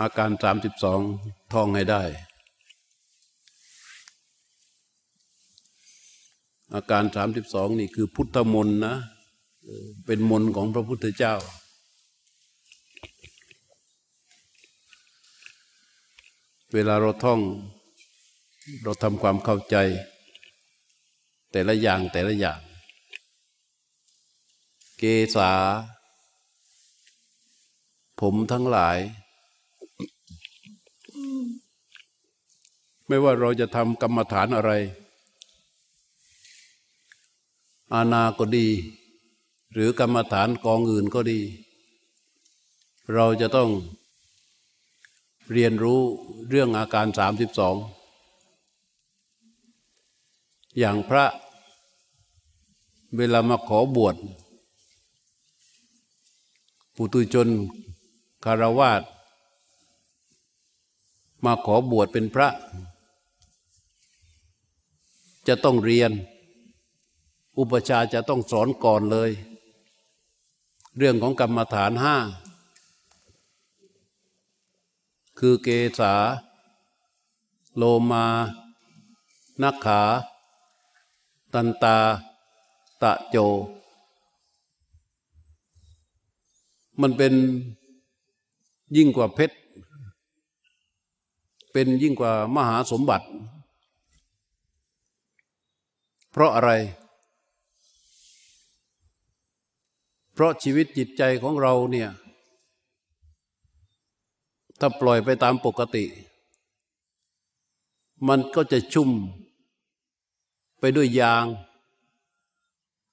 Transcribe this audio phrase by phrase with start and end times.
[0.00, 1.00] อาการสามสิบสอง
[1.52, 2.02] ท่องให้ได้
[6.74, 8.96] อาการสามสิบสองนี่คือพุทธมนต์นะ
[10.06, 11.34] เป็นมนต์ของพระพุทธเจ้า
[16.72, 17.40] เวลาเราท่อง
[18.82, 19.76] เราทำความเข้าใจ
[21.52, 22.60] แต่ละอย่างแต่ละอย่าง
[24.98, 25.02] เก
[25.36, 25.50] ษา
[28.20, 28.98] ผมทั้งหลาย
[33.08, 34.72] ไม่ว่าเราจะทำกรรมฐานอะไร
[37.92, 38.66] อาณาก็ดี
[39.72, 41.40] หรือกรรมฐานกองอื่นก็ดี
[43.14, 43.70] เราจะต้อง
[45.52, 46.00] เรียนรู้
[46.48, 47.76] เรื่องอาการสามสิบสอง
[50.78, 51.24] อย่างพระ
[53.16, 54.16] เวลามาขอบวช
[56.96, 57.48] ปุตุชน
[58.44, 59.02] คารวาส
[61.44, 62.48] มาขอบวชเป็นพระ
[65.48, 66.12] จะต้องเรียน
[67.58, 69.30] อุปชาจะต้องสอนก่อนเลย
[70.96, 72.16] เรื่องของกรรมฐานห้า
[75.38, 75.68] คือเก
[75.98, 76.14] ษา
[77.76, 78.26] โลมา
[79.62, 80.02] นักขา
[81.52, 81.96] ตันตา
[83.02, 83.36] ตะโจ
[87.00, 87.34] มันเป็น
[88.96, 89.56] ยิ่งกว่าเพชร
[91.72, 93.26] เป็นยิ่งกว่ามหาสมบัติ
[96.40, 96.70] ราะอะไร
[100.32, 102.10] เพราะชีวิตจิตใจของเราเนี่ย
[104.78, 106.04] ถ้าปล่อยไปตามปกติ
[108.28, 109.10] มันก็จะชุ่ม
[110.80, 111.46] ไปด้วยยาง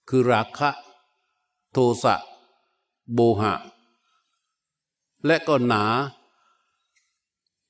[0.09, 0.69] คือราคะ
[1.71, 2.15] โทสะ
[3.13, 3.53] โบหะ
[5.25, 5.83] และก็หนา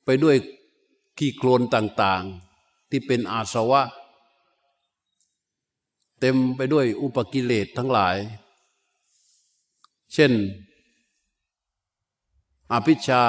[0.05, 0.35] ไปด้วย
[1.17, 2.23] ขี้โคลนต่าง
[2.57, 3.81] ๆ ที่เป็นอาสวะ
[6.19, 8.15] เต็มไปด้วยอุปกิเลสทั้งหลาย
[10.13, 10.31] เช่น
[12.71, 13.23] อภิชา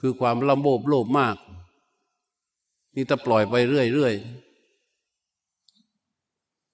[0.00, 1.36] คือความลำโบบโลภมาก
[2.94, 4.22] นี่ถ้าปล่อยไปเรื่อยๆ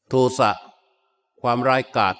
[0.09, 0.51] โทสะ
[1.41, 2.17] ความร้ายกาจ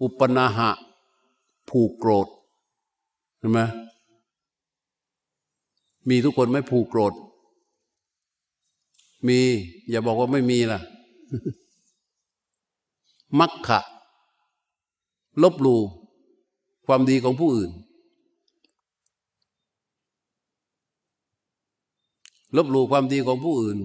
[0.00, 0.70] อุปนาหะ
[1.68, 2.28] ผูกโกรธ
[3.38, 3.60] เห็นไหม
[6.08, 7.14] มีทุกคนไม่ผูกโกรธ
[9.28, 9.40] มี
[9.90, 10.80] อย่าบอกว่าไม่มีล่ะ
[13.40, 13.80] มักขะ
[15.42, 15.76] ลบหลู
[16.86, 17.70] ความดีของผู้อื่น
[22.56, 23.78] ลบหลูความดีของผู้อื่น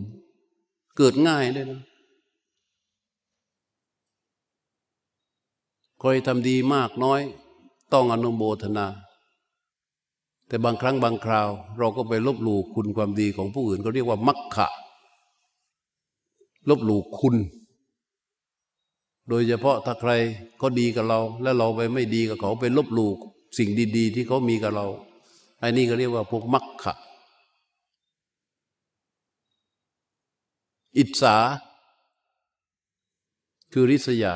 [0.98, 1.82] เกิดง่ายเลยนะ
[6.00, 7.22] ใครทำดีมากน้อย
[7.94, 8.88] ต้องอนุโมทนา
[10.48, 14.68] แต่บางครั้งบางคราว เราก็ไปลบหลู่คุณความดีของผู้อื่นเขาเรียกว่ามักขะ
[16.70, 17.36] ลบหลู่คุณ
[19.30, 20.12] โดยเฉพาะถ้าใคร
[20.58, 23.12] เขาดีกับเรา แล้วเราไปไม่ดีกับเขาไปลบหลู่
[23.58, 24.86] สิ่งดี ๆ ที่เขามีกับเรา
[25.60, 26.94] ไอ้นี่ก็เรียกว่าพวกมักขะ
[30.98, 31.36] อิจฉา
[33.74, 34.34] คือริษยา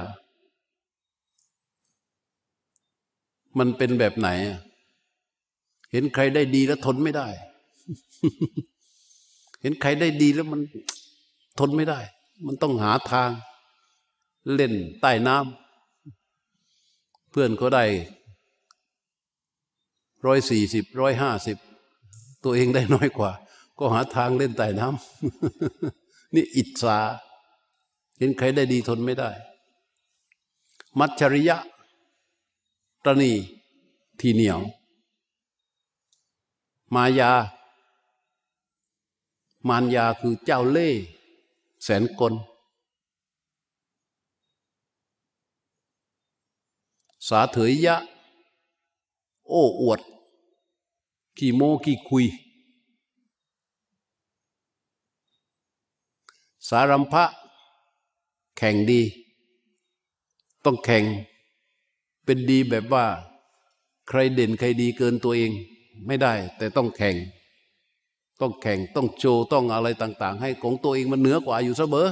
[3.58, 4.30] มันเป็นแบบไหน
[5.92, 7.28] เห็นใครได้ดีแล้วทนไม่ได้
[9.62, 10.62] เห็นใครได้ดีแล้วมัน
[11.60, 12.00] ทนไม่ได้
[12.46, 13.30] มันต้องหาทาง
[14.54, 17.86] เล่นใต้น้ำเพื่อนเขาได้
[20.26, 21.58] ร้อยสี่สิบร้อยห้าสิบ
[22.44, 23.32] ตัวเองได้น้อยกว่า
[23.80, 26.98] ก็หาทางเล่นใต้น้ำนี่อิจฉา
[28.20, 29.30] เห็นใครได้ดีทนไม่ได้
[31.00, 31.58] มัจฉริยะ
[33.06, 33.32] ตรณี
[34.20, 34.60] ทีเหนียว
[36.94, 37.32] มายา
[39.68, 41.02] มารยาคือเจ้าเล่ห์
[41.84, 42.34] แสนกล
[47.28, 47.96] สาเถยยะ
[49.48, 50.00] โอ้อวด
[51.38, 52.26] ขี้โมขี้คุย
[56.68, 57.26] สารัมภะ
[58.58, 59.02] แข่งดี
[60.64, 61.04] ต้องแข่ง
[62.24, 63.06] เป็นดีแบบว่า
[64.08, 65.52] ใครเด่นใครดีเกินตัวเอง
[66.08, 67.16] ไม่ได้ แต่ต้องแข่ง
[68.42, 72.08] ต้องแข่งต้องโชว์ต้องอะไรต่าง ๆ ให้ของตัวเองมันเหนือกว่าอยู่เสมอ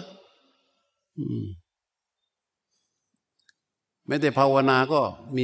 [4.08, 5.00] แม้แต่ภาวนาก็
[5.36, 5.44] มี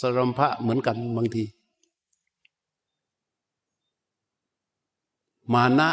[0.00, 1.44] สรัมภะเหมือนกันบางที
[5.54, 5.90] มานะ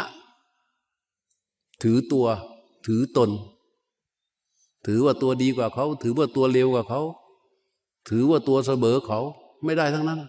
[1.82, 2.26] ถือตัว
[2.86, 3.30] ถือตน
[4.86, 7.00] ถือว่าตัวดีกว่าเขา ถือว่าตัวเลวกว่าเขา
[8.08, 9.20] ถือว่าตัวเสมอเขา
[9.64, 10.20] ไม่ได้ทั้งนั้น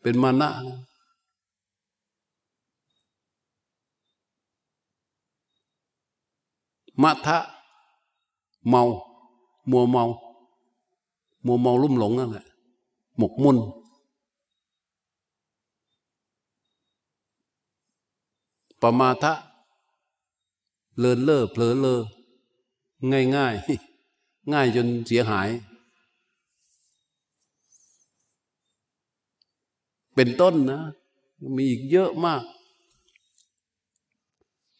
[0.00, 0.50] เป็นมานะ
[7.02, 7.38] มะทะ
[8.68, 8.82] เมา
[9.70, 10.04] มัวเมา
[11.46, 12.46] มัวเมาลุ่มหลงนั่นแหละ
[13.18, 13.56] หมกมุ่น
[18.80, 19.32] ปมาทะ
[20.98, 22.00] เลินเล่อเผลอเลอ
[23.10, 23.54] ง่ายง่าย
[24.52, 25.48] ง่ายจนเสียหาย
[30.22, 30.82] เป็นต้นนะ
[31.56, 32.42] มีอีกเยอะมาก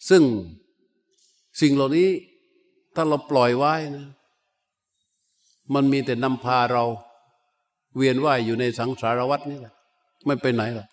[0.09, 0.23] ซึ่ง
[1.61, 2.09] สิ่งเหล่านี้
[2.95, 4.09] ถ้าเราปล่อยไว้นะ
[5.75, 6.85] มันมีแต่นำพาเรา
[7.97, 9.75] เวียนว่ายอยู่ในสังสารวัฏนี่แหละ
[10.27, 10.89] ไม่ไปไหนหรอก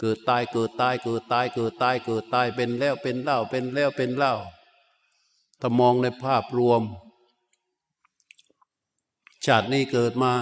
[0.00, 4.34] เกิดตายเกิดตายเกิดตายเกิดตายเกิดตายเป็นแล้วเป็นเล่าเป็นแล้วเป็นเล่า
[5.60, 6.82] ถ้ามองในภาพรวม
[9.44, 10.32] ชาตินี้เกิดมา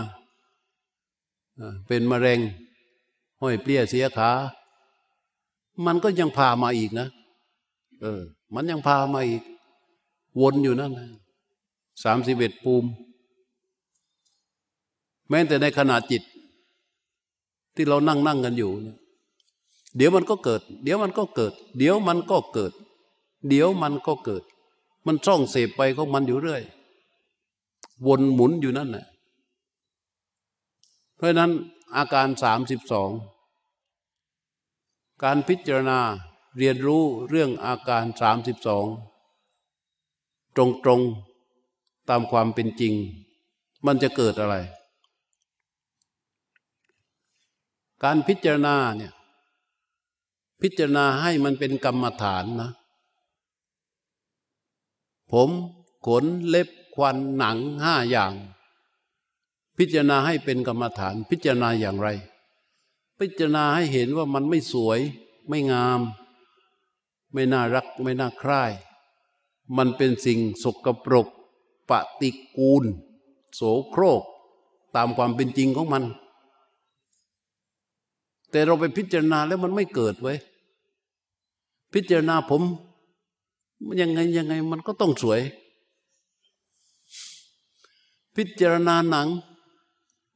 [1.87, 2.41] เป็นมะเร็ง
[3.41, 4.31] ห้อยเปลี้ยเสียขา
[5.87, 7.09] มันก็ยังพามาอีกนะ
[8.03, 8.23] เออ
[8.55, 9.43] มันยังพามาอีก
[10.41, 11.09] วนอยู่นั่นนะ
[12.05, 12.85] สามสิบเอ็ดปูม
[15.29, 16.23] แม้แต่ในขณะจิต
[17.75, 18.99] ที่เรานั่งนั่งกันอยู่เนี่ย
[19.97, 22.73] เดี๋ยวมันก็เกิด เดี๋ยวมันก็เกิด เดี๋ยวมันก็เกิด
[23.49, 24.43] เดี๋ยวมันก็เกิด
[25.07, 26.63] มันช่องเสพไปของมันอยู่เรื่อย
[28.07, 29.07] วนหมุนอยู่นั่นแหละ
[31.17, 31.51] เพราะนั้น
[31.97, 33.11] อาการสามสิบสอง
[35.23, 36.01] การพิจารณา
[36.59, 38.87] เรียนรู้เรื่องอาการสามสิบสอง
[40.57, 40.59] ต
[40.89, 42.95] รงๆตามความเป็นจริง
[43.87, 44.57] มันจะเกิดอะไร
[48.05, 49.13] การพิจารณาเนี่ย
[50.63, 52.71] พิจารณาให้มันเป็นกรรมฐานนะ
[55.33, 55.51] ผม
[56.07, 58.33] ขนเล็บควันหนังห้าอย่าง
[59.79, 62.09] พิจารณาให้เป็นกรรมฐาน พิจารณาอย่างไร
[63.19, 65.01] พิจารณาให้เห็นว่ามันไม่สวย
[65.49, 66.01] ไม่งาม
[67.33, 68.63] ไม่น่ารักไม่น่าใคร่
[69.77, 71.29] มันเป็นสิ่งสกปรก
[71.91, 72.85] ปฏิกูล
[73.55, 73.61] โส
[73.91, 74.23] โครก
[74.97, 76.05] ตามความเป็นจริงของมัน
[78.51, 80.35] แต่เราไปพิจารณาแล้วมันไม่เกิดไว้
[81.95, 82.63] พิจารณาผม
[84.01, 85.41] ยังไงยังไงมันก็ต้องสวย
[88.37, 89.29] พิจารณาหนัง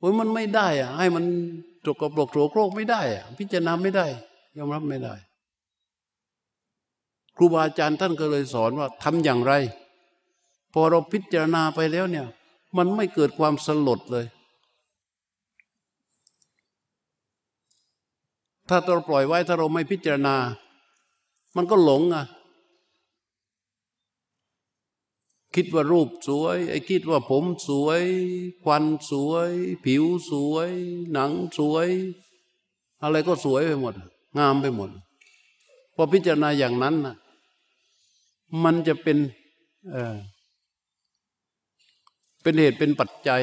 [0.03, 1.25] โอ้ยมันไม่ได้อะให้มัน
[1.87, 4.07] จกกระปรกโสโครกไม่ได้อะพิจารณาไม่ได้
[4.57, 5.15] ยอมรับไม่ได้
[7.37, 9.53] ครูบาอาจารย์ท่านก็เลยสอนว่าทำอย่างไร
[10.73, 12.27] พอเราพิจารณาไปแล้วเนี่ย
[12.77, 14.27] มันไม่เกิดความสลดเลย
[18.69, 20.37] ถ้าเราปล่อยไว้ถ้าเราไม่พิจารณา
[21.57, 22.25] มันก็หลงอะ
[25.55, 28.03] คิดว่ารูปสวย ไอ้คิดว่าผมสวย
[28.65, 29.51] ควันสวย
[29.85, 30.71] ผิวสวย
[31.13, 31.89] หนังสวย
[33.03, 33.95] อะไรก็สวยไปหมด
[34.39, 34.91] งามไปหมด
[35.95, 37.17] พอพิจารณาอย่างนั้นนะ
[38.63, 39.19] มันจะเป็น
[39.91, 40.17] เออ
[42.43, 43.43] เป็นเหตุเป็นปัจจัย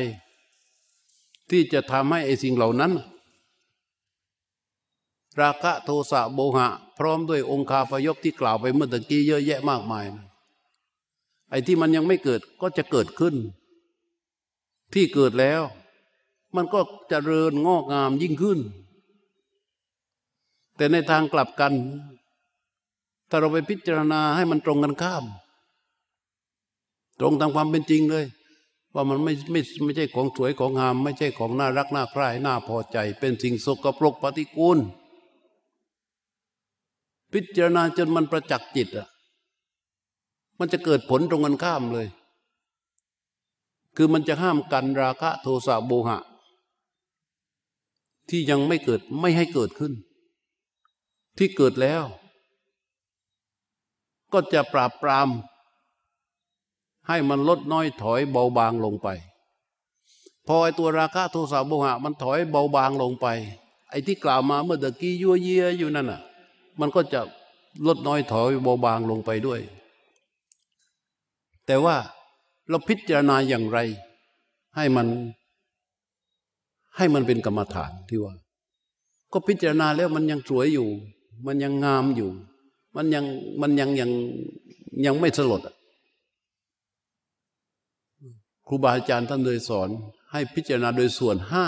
[1.49, 2.91] ที่จะทำให้ไอ้สิ่งเหล่านั้น
[5.41, 6.67] ราคะโทสะโมหะ
[6.97, 10.28] พร้อมด้วยองค์คาพยพที่กล่าวไปเมื่อตะกี้เยอะแยะมากมายนะ
[11.49, 13.35] ไอ้ที่มันยังไม่เกิดก็จะเกิดขึ้น
[14.93, 15.61] ที่เกิดแล้ว
[16.55, 18.59] มันก็จเจริญงอกงามยิ่งขึ้น
[20.75, 21.73] แต่ในทางกลับกัน
[23.29, 25.25] ถ้าเราไปพิจารณาให้มันตรงกันข้าม
[27.19, 28.25] ตรงตามความเป็นจริงเลย
[28.93, 34.77] ว่ามันไม่ไม่ไม่ใช่ของสวยของงาม ไม่ใช่ของน่ารักน่าใคร่น่าพอใจ เป็นสิ่งสกปรกปฏิกูล
[37.33, 39.07] พิจารณาจนมันประจักษ์จิตอะ
[40.59, 42.07] มันจะเกิดผลตรงกันข้ามเลย
[43.95, 46.19] คือมันจะห้ามกันราคะโทสะโบหะ
[48.29, 49.93] ที่ยังไม่เกิดไม่ให้เกิดขึ้น
[51.37, 52.03] ที่เกิดแล้ว
[54.33, 55.29] ก็จะปราบปราม
[57.07, 59.07] ให้มันลดน้อยถอยเบาบางลงไป
[60.47, 63.27] พอไอตัวราคะโทสะโบหะ มันถอยเบาบางลงไป
[63.89, 66.21] ไอ้ที่กล่าวมาเมื่อตะกี้ยั่วเยียอยู่นั่นน่ะ
[66.79, 67.21] มันก็จะ
[67.87, 69.61] ลดน้อยถอยเบาบางลงไปด้วย
[71.69, 71.97] แต่ว่า
[72.69, 73.79] เราพิจารณาอย่างไร
[74.75, 75.07] ให้มัน
[76.97, 78.33] ให้มันเป็นกรรมฐานที่ว่า
[79.31, 80.87] ก็พิจารณาแล้วมันยังสวยอยู่
[81.45, 82.29] มันยังงามอยู่
[82.95, 83.25] มันยัง
[83.61, 84.11] มันยังยัง
[85.05, 85.61] ยังไม่สลด
[88.67, 89.89] ครูบาอาจารย์ท่านเลยสอน
[90.31, 91.65] ให้พิจารณาโดยส่วนห้า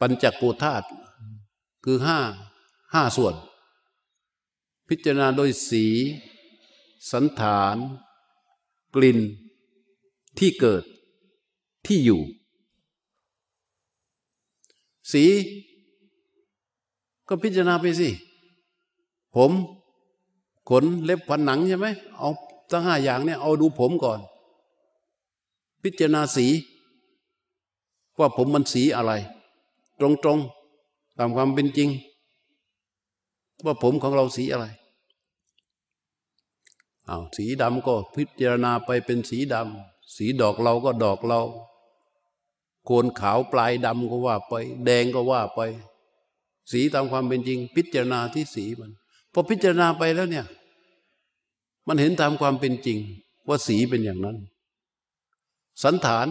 [0.00, 0.86] ปัญจโกธาตุ
[1.84, 2.18] คือห้า
[2.94, 3.34] ห้าส่วน
[4.88, 5.86] พิจารณาโดยสี
[7.10, 7.76] สันฐาน
[8.94, 9.18] กลิ่น
[10.38, 10.84] ที่เกิด
[11.86, 12.20] ที่อยู่
[15.12, 15.24] สี
[17.28, 18.08] ก็พิจารณาไปสิ
[19.34, 19.52] ผม
[20.68, 21.86] ขนเล็บฝันหนังใช่ไหม
[22.18, 22.30] เอา
[22.70, 24.20] ตั้งห้าอย่างเนี่ยเอาดูผมก่อน
[25.82, 26.46] พิจารณาสี
[28.18, 29.12] ว่าผมมันสีอะไร
[30.00, 31.88] ตรงๆตามความเป็นจริง
[33.64, 34.66] ว่าผมของเราสีอะไร
[37.08, 41.40] อาสีดำก็พิจารณาไปเป็นสีดำสีดอกเราก็ดอกเรา
[42.84, 44.54] โคนขาวปลายดำก็ว่าไป
[44.84, 45.60] แดงก็ว่าไป
[46.70, 48.92] สีตามความเป็นจริง พิจารณาที่สีมัน
[49.32, 50.46] พอพิจารณาไปแล้วเนี่ย
[51.86, 52.98] มันเห็นตามความเป็นจริง
[53.48, 54.36] ว่าสีเป็นอย่างนั้น
[55.82, 56.26] สันฐาน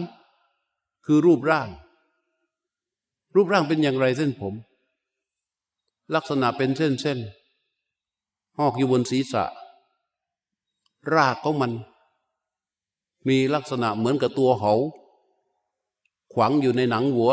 [1.06, 1.68] คือรูปร่าง
[3.34, 4.54] รูปร่างเป็นอย่างไรเส้นผม
[6.14, 7.18] ลักษณะเป็นเส้นเส้น
[8.58, 9.44] หอกอยู่บนศีรษะ
[11.14, 11.72] รากของมัน
[13.28, 14.72] มีลักษณะเหมือนกับตัวเหา
[16.32, 17.32] ขวางอยู่ในหนังหัว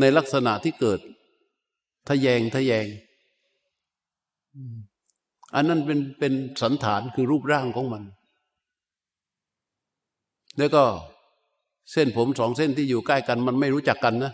[0.00, 1.00] ในลักษณะที่เกิด
[2.08, 2.86] ทะแยงทะแยง
[5.54, 6.32] อันนั้นเป็นเป็น
[6.62, 8.02] สันฐานคือรูปร่างของมัน
[10.58, 10.84] แล้วก็
[11.92, 14.32] เส้นผมสองเส้นที่อยู่ใกล้กันมันไม่รู้จักกันนะ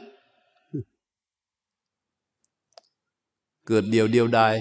[3.66, 4.54] เกิดเดียวเดียวดาย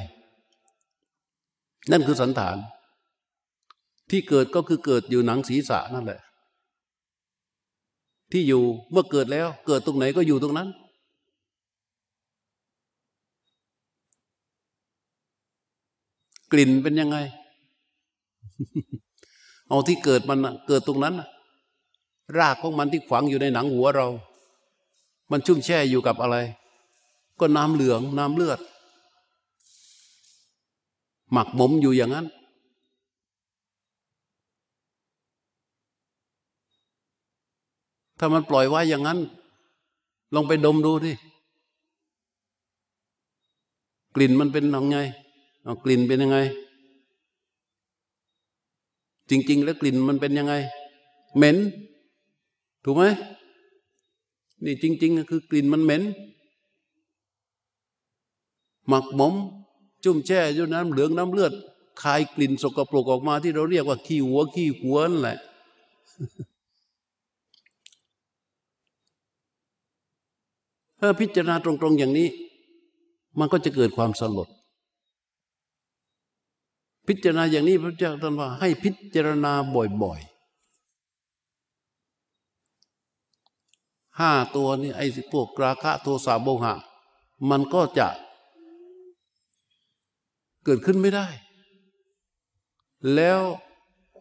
[1.91, 2.57] นั่นคือสันฐาน
[4.09, 6.19] ที่เกิดก็คือเกิดอยู่หนังศีรษะนั่นแหละ
[8.31, 10.69] ที่อยู่เมื่อเกิดแล้ว เกิดตรงไหนก็อยู่ตรงนั้น
[16.51, 17.17] กลิ่นเป็นยังไง
[19.69, 21.15] เอาที่เกิดมันเกิดตรงนั้น
[22.37, 24.07] รากของมันที่ฝังอยู่ในหนังหัวเรา
[25.31, 26.37] มันชุ่มแช่อยู่กับอะไร
[27.39, 28.59] ก็น้ำเหลืองน้ำเลือด
[31.33, 32.25] หมักหมมอยู่อย่างนั้น
[38.19, 39.19] ถ้ามันปล่อยไว้อย่างนั้น
[40.33, 41.13] ลองไปดมดูดิ
[44.15, 44.97] กลิ่นมันเป็นยังไง
[45.83, 46.37] กลิ่นเป็นยังไง
[49.29, 50.53] จริง ๆ แล้วกลิ่นมันเป็นยังไง
[51.35, 51.57] เหม็น
[52.83, 53.03] ถูกไหม
[54.63, 56.03] นี่จริงๆคือกลิ่นมันเหม็น
[58.87, 59.33] หมักหมม
[60.03, 61.53] จุ่มแช่อยู่น้ำเหลืองน้ำเลือด
[62.01, 65.37] คายกลิ่นสกปรกออกมาที่เราเรียกว่าขี้หัวขี้หัวนั่นแหละ
[70.99, 72.27] ถ้าพิจารณาตรงๆอย่างนี้
[73.39, 74.49] มันก็จะเกิดความสลด
[77.07, 79.53] พิจารณาอย่างนี้พระเจ้าตรัสว่าให้พิจารณา
[80.01, 80.33] บ่อยๆ
[84.19, 86.73] ห้าตัวนี้ไอ้พวกราคะโทสะโมหะ
[87.49, 88.07] มันก็จะ
[90.65, 91.27] เกิดขึ้นไม่ได้
[93.15, 93.39] แล้ว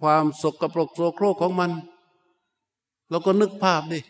[0.00, 1.70] ความสกปรกโสโครกของมัน
[3.10, 4.00] เราก็นึกภาพดิ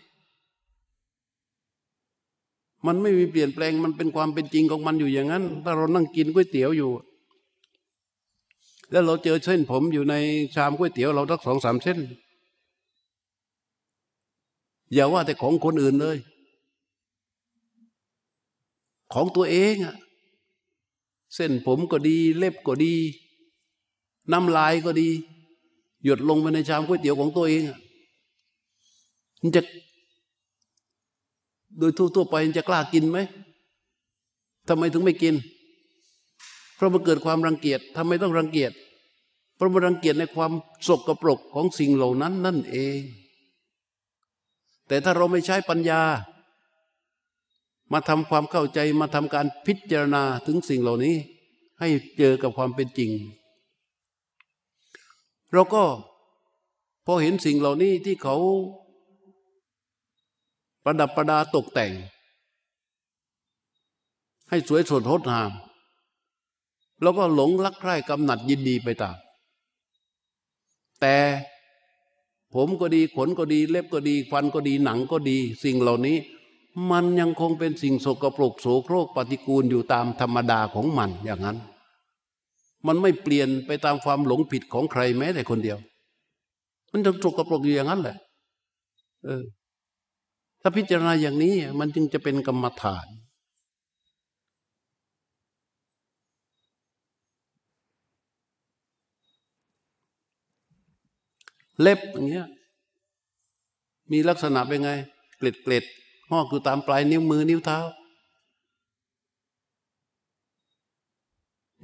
[2.86, 6.90] มันไม่มีเปลี่ยนแปลงมันเป็นความเป็นจริงของมันอยู่อย่างนั้น ถ้าเรานั่งกินก๋วยเตี๋ยวอยู่
[8.90, 10.14] แล้วเราเจอเส้นผมอยู่ใน
[10.54, 11.98] ชามก๋วยเตี๋ยวเราทักสองสามเส้น
[14.92, 16.16] อย่าว่าแต่ของคนอื่นเลย
[19.12, 19.96] ของตัวเองอะ
[21.34, 22.94] เส้นผมก็ดี เล็บก็ดี
[24.32, 25.08] น้ำลายก็ดี
[26.04, 27.64] หยดลงไปในชามก๋วยเตี๋ยวของตัวเอง
[29.40, 29.62] มันจะ
[31.78, 33.18] โดยทั่วๆไปมันจะกล้ากินไหม
[34.68, 35.34] ทำไมถึงไม่กิน
[36.74, 38.72] เพราะมันเกิดความรังเกียจทำไมต้องรังเกียจ
[39.56, 40.52] เพราะมันรังเกียจในความ
[40.86, 43.00] สกรปรกของสิ่งเหล่านั้นนั่นเอง
[44.88, 46.00] แต่ถ้าเราไม่ใช้ปัญญา
[47.92, 51.16] มาทำความเข้าใจมาทำการพิจารณาถึงสิ่งเหล่านี้
[51.80, 53.10] ให้เจอกับความเป็นจริง
[55.52, 55.84] เราก็
[57.06, 58.36] พอเห็นสิ่งเหล่านี้ที่เขา
[60.84, 61.92] ประดับประดาตกแต่ง
[64.48, 65.50] ให้สวยสดงดงาม
[67.02, 69.16] แล้วก็หลงรักใคร่กำหนัดยินดีไปตาม
[71.00, 71.16] แต่
[72.54, 76.16] ผมก็ดีขนก็ดี เล็บก็ดี ฟันก็ดีหนังก็ดี สิ่งเหล่านี้
[76.90, 81.58] มันยังคงเป็นสิ่งโสกปรกโสโครกปฏิกูลอยู่ตามธรรมดาของมันอย่างนั้น
[82.86, 85.78] มันไม่เปลี่ยนไปตามความหลงผิดของใครแม้แต่คนเดียว
[86.92, 88.16] มันจะโสกปรกอยู่อย่างนั้นแหละ
[89.24, 89.44] เออ
[90.60, 93.06] ถ้าพิจารณาอย่างนี้มันจึงจะเป็นกรรมฐาน
[101.80, 102.48] เล็บอย่างเงี้ย
[104.12, 104.90] มีลักษณะเป็นไง
[105.38, 105.84] เกล็ดเกล็ด
[106.32, 107.78] หอกอยู่ตามปลายนิ้วมือนิ้วเท้า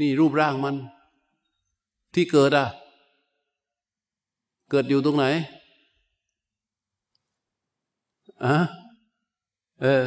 [0.01, 0.77] นี่รูปร่างมัน
[2.15, 2.67] ที่เกิดอะ
[4.71, 5.25] เกิดอยู่ตรงไหน
[8.45, 8.57] อะ
[9.83, 10.05] เออ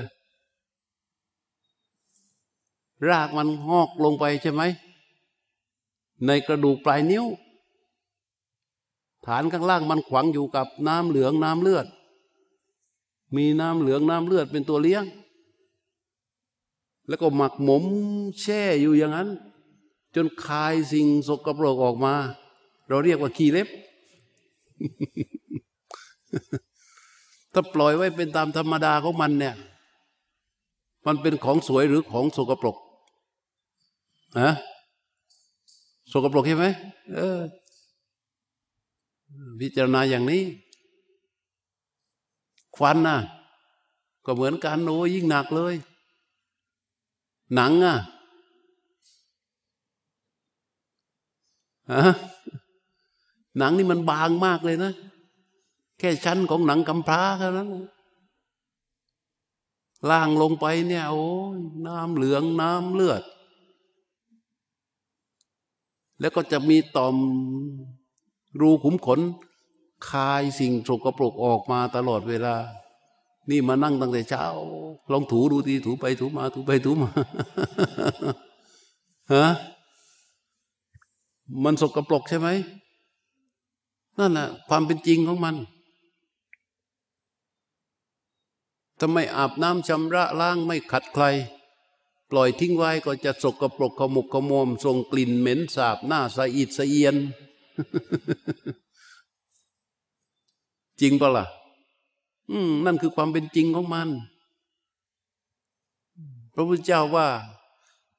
[3.09, 4.61] รากมันงอกลงไปใช่ไหม
[6.25, 7.25] ในกระดูกปลายนิ้ว
[9.25, 11.87] ฐานข้างล่างมันขวางอยู่กับน้ำเหลืองน้ำเลือด
[13.35, 15.03] มีน้ำเหลืองน้ำเลือดเป็นตัวเลี้ยง
[17.07, 17.83] แล้วก็หมักหมม
[18.41, 19.29] แช่อยู่อย่างนั้น
[20.15, 22.13] จนคายสิ่งสกปรกออกมา
[22.87, 23.67] เราเรียกว่าขี้เล็บ
[27.53, 29.55] ถ้าปล่อยไว้เป็นตามธรรมดาของมันเนี่ย
[31.05, 32.77] มันเป็นของสวยหรือของสกปรก
[34.39, 34.51] ฮะ
[36.11, 36.65] สกปรกใช่ไหม
[37.15, 37.39] เออ
[39.59, 40.41] พิจารณาอย่างนี้
[42.75, 43.17] ควันน่ะ
[44.25, 45.75] ก็เหมือนกันโอ้ยิ่งหนักเลย
[47.55, 47.97] หนังอะ
[51.91, 52.13] ฮะ
[53.57, 54.93] หนังนี่มันบางมากเลยนะ
[55.99, 57.69] แค่ชั้นของหนังกำพร้าแค่านั้น
[60.09, 61.25] ล่างลงไปเนี่ยโอ้
[61.87, 63.23] น้ำเหลืองน้ำเลือด
[66.19, 67.15] แล้วก็จะมีต่อม
[68.59, 69.19] รูขุมขน
[70.09, 72.55] คายสิ่งสกปรกออกมาตลอดเวลา
[73.49, 74.45] นี่มานั่งตั้งแต่เช้า
[75.11, 77.09] ลองถูดูทีถูไปถูมาถูไปถูมา
[79.33, 79.47] ฮะ
[81.63, 82.49] มันสกปรกใช่ไหม
[84.19, 85.55] นั่นแหละความเป็นจริงของมัน
[88.99, 91.25] ถ้าไมอาบน้ำชำระล้างไม่ขัดใคร
[92.29, 97.15] ปล่อยทิ้งไว้ก็จะสกรปรกขมุกขมมส่งกลิ่นเหม็นสาบหน้าสะอิดสะเอียน
[101.01, 101.45] จริงปะละ่ะ
[102.51, 104.09] อืม นั่นคือความเป็นจริงของมัน
[106.53, 107.27] พระพุทธเจ้าว่า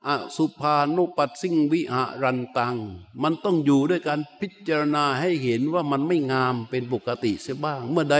[0.06, 2.76] อสุภานุปัสสิงวิหารันตัง
[3.22, 8.16] มันต้องอยู่ด้วยการพิจารณาให้เห็นว่ามันไม่งามเป็นปกติเสียบ้าง เมื่อใด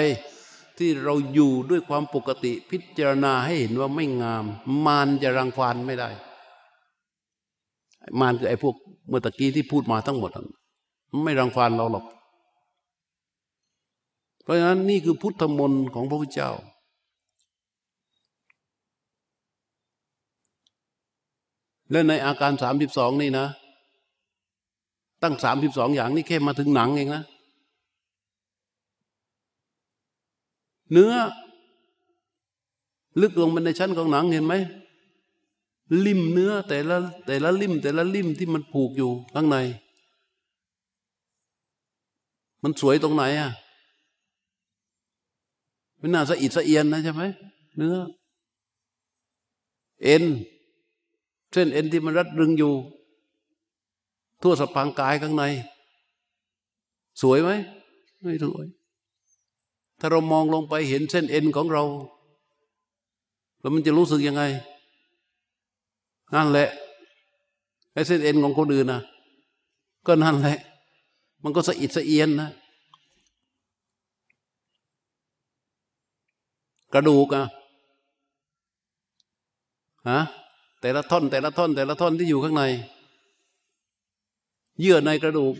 [0.79, 4.45] ที่เราอยู่ด้วยความปกติ พิจารณาให้เห็นว่าไม่งาม
[4.87, 6.11] มารจะรังควานไม่ได้
[8.21, 8.75] มารคือไอ้พวก
[9.09, 10.31] เมื่อตะกี้ที่พูดมาทั้งหมด
[11.25, 12.05] ไม่รังควานเราหรอก
[14.43, 16.51] เพราะฉะนั้นนี่คือพุทธมนต์ของพระพุทธเจ้า
[21.91, 23.47] และในอาการสามสิบสองนี่นะ
[25.23, 27.23] ตั้งสามสิบสองอย่างนี่แค่มาถึงหนังเองนะ
[30.93, 31.13] เนื้อ
[33.21, 34.55] ลึกลงไปในชั้นของหนังเห็นไหม
[36.07, 39.57] ลิ่มเนื้อแต่ละแต่ละลิ่ม แต่ละลิ่มที่มันผูกอยู่ข้างใน
[42.63, 43.51] มันสวยตรงไหนอะ
[46.03, 47.23] ม่น่าสะอิดสะเอียนนะใช่ไหม
[47.77, 47.97] เนื้อ
[50.03, 50.25] เอ็น
[51.53, 52.73] เส้นเอ็นที่มันรัดรึงอยู่
[54.43, 55.45] ทั่วสะพางกายข้างใน
[57.21, 57.51] สวยไหม
[58.21, 58.67] ไม่สวย
[59.99, 61.85] ถ้าเรามองลงไปเห็นเส้นเอ็นของเรา
[63.61, 64.43] แล้วมันจะรู้สึกยังไง
[66.35, 66.69] นั่นแหละ
[67.93, 69.01] ไอ้เส้นเอ็นของคนอื่นนะ
[70.07, 70.59] ก็นั่นแหละ
[71.43, 72.51] มันก็สะอิดสะเอียนนะ
[76.95, 77.45] กระดูกอะ
[80.09, 80.21] ฮะ
[80.81, 82.63] แต่ละท่อน แต่ละท่อน แต่ละท่อนที่อยู่ข้างใน
[84.81, 85.55] เยื่อในกระดูก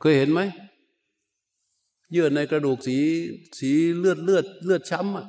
[0.00, 0.40] เคยเห็นไหม
[2.12, 2.96] เยื่อในกระดูกสี
[3.58, 5.26] สีเลือดเลือดเลือดช้ำอะ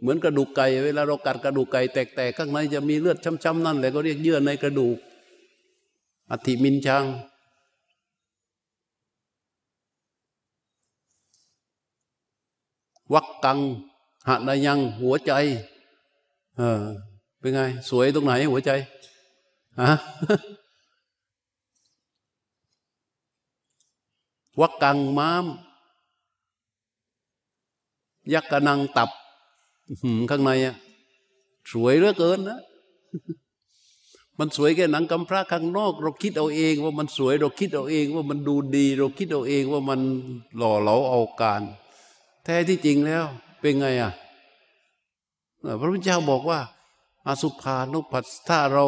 [0.00, 4.96] เหมือนกระดูกไก่เวลาเรากัดกระดูกไก่แตกๆข้างในจะมีเลือดช้ำๆนั่นแหละก็เรียกเยื่อในกระดูก
[6.30, 7.04] อธิมินชัง
[13.14, 13.58] วักกัง
[14.28, 15.32] หะนายังหัวใจ
[16.56, 16.84] เออ
[17.38, 18.70] เป็นไง สวยตรงไหนหัวใจ
[19.80, 19.90] ฮะ
[24.60, 25.46] วักกังม้าม
[28.32, 29.10] ยักกะนังตับ
[30.30, 30.76] ข้างในอะ
[31.72, 32.60] สวยเหลือเกินนะ
[34.38, 40.00] มันสวยแค่หนังกำพร้าข้างนอก เราคิดเอาเองว่ามันสวย เราคิดเอาเองว่ามันดูดี เราคิดเอาเองว่ามัน
[40.56, 41.62] หล่อเหลาเอาการ
[42.50, 43.24] ท้ที่จริงแล้ว
[43.60, 44.12] เป็นไงอะ
[45.80, 46.60] พระพุทธเจ้าบอกว่า
[47.26, 48.86] อสุภานุปัสถ้าเรา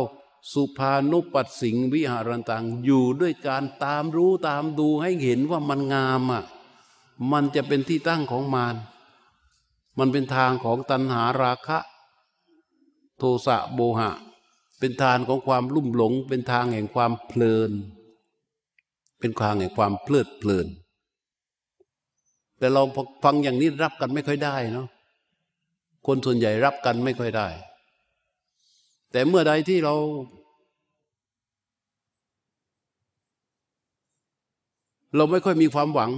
[0.52, 6.44] สุภานุปัสสิงวิหารันตังอยู่ด้วยการตามรู้ตามดูให้เห็นว่ามันงามอะ
[7.32, 8.76] มันจะเป็นที่ตั้งของมาร
[9.98, 11.78] มันเป็นทางของตัณหาราคะ
[13.18, 14.10] โทสะโบหะ
[14.78, 17.70] เป็นทางของความลุ่มหลง เป็นทางแห่งความเพลิน
[19.18, 20.66] เป็นทางแห่งความเพลิดเพลิน
[22.62, 22.82] แต่เรา
[23.24, 24.88] ฟังอย่างนี้รับกันไม่ค่อยได้เนาะ
[26.06, 27.48] คนส่วนใหญ่รับกันไม่ค่อยได้
[29.12, 29.94] แต่เมื่อใดที่เรา
[35.16, 36.10] เราไม่ค่อยมีความหวัง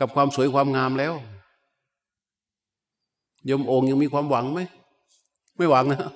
[0.00, 1.14] กับความสวยความงามแล้ว
[3.48, 4.60] ยมองยังมีความหวังไหม
[5.56, 6.12] ไม่หวังนะ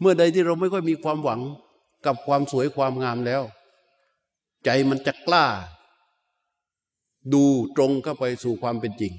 [0.00, 1.40] เมื่อใดที่เราไม่ค่อยมีความหวัง
[2.06, 3.42] กับความสวยความงามแล้ว
[4.64, 5.46] ใจมันจะกล้า
[7.32, 7.42] ดู
[7.76, 9.12] ตรงเข้าไปสู่ความเป็นจริง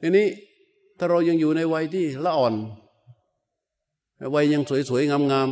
[0.00, 0.26] ทีนี้
[0.98, 2.54] ถ้าเรายังอยู่ในวัยที่ละอ่อน
[4.34, 5.50] วัยยังสวยๆงาม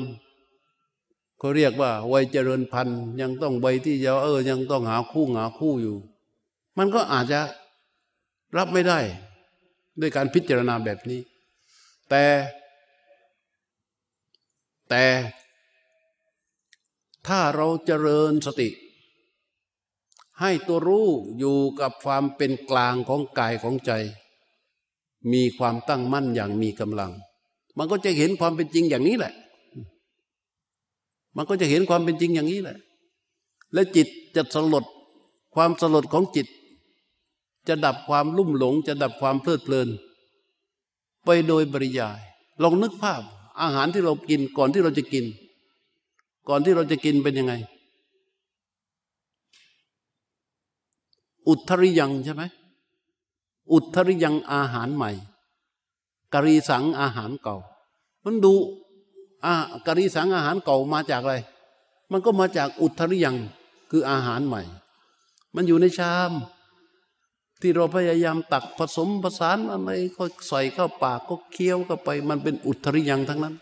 [0.68, 5.96] ๆเขาเรียกว่า วัยเจริญพันธุ์ยังต้องวัยที่จะเออ ยังต้องหาคู่หาคู่อยู่
[6.78, 7.40] มันก็อาจจะ
[8.56, 8.98] รับไม่ได้
[10.00, 11.20] ด้วยการพิจารณาแบบนี้
[12.10, 12.24] แต่
[14.90, 15.04] แต่
[17.26, 18.68] ถ้าเราเจริญสติ
[20.40, 23.92] ให้ตัวรู้อยู่กับความเป็นกลางของกายของใจ
[25.32, 27.12] มีความตั้งมั่นอย่างมีกำลัง
[27.78, 29.32] มันก็จะเห็นความเป็นจริงอย่างนี้แหละ
[31.36, 32.76] มันก็จะเห็นความเป็นจริงอย่างนี้แหละ
[33.72, 34.84] และจิตจะสลด
[35.54, 36.46] ความสลดของจิต
[37.68, 39.88] จะดับความลุ่มหลง จะดับความเพลิดเพลิน
[41.24, 42.20] ไปโดยบริยาย
[42.62, 43.22] ลองนึกภาพ
[43.60, 45.24] อาหารที่เรากินก่อนที่เราจะกิน
[46.48, 47.54] ก่อนที่เราจะกินเป็นยังไง
[51.48, 52.42] อุทริยังใช่ไหม
[53.72, 55.10] อุทริยังอาหารใหม่
[56.34, 57.56] กรีสังอาหารเก่า
[58.24, 58.54] มันดู
[59.44, 59.54] อา
[59.86, 61.34] กรีสังอาหารเก่ามาจากอะไร
[62.10, 63.36] มันก็มาจากอุทริยัง
[63.90, 64.62] คืออาหารใหม่
[65.54, 66.32] มันอยู่ในชาม
[67.60, 73.54] ที่เราพยายามตักผสมผสานอะไรก็ใส่เข้าปากก็เคี้ยวเข้าไป มันเป็นอุทริยังทั้งนั้น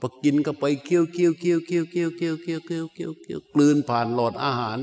[0.00, 4.78] พอกินเข้าไปเคี้ยวเคี้ยวเคี้ยวเคี้ยวเคี้ยวเคี้ยวเคี้ยวเคี้ยวเคี้ยวเคี้ยวกลืนผ่านหลอดอาหาร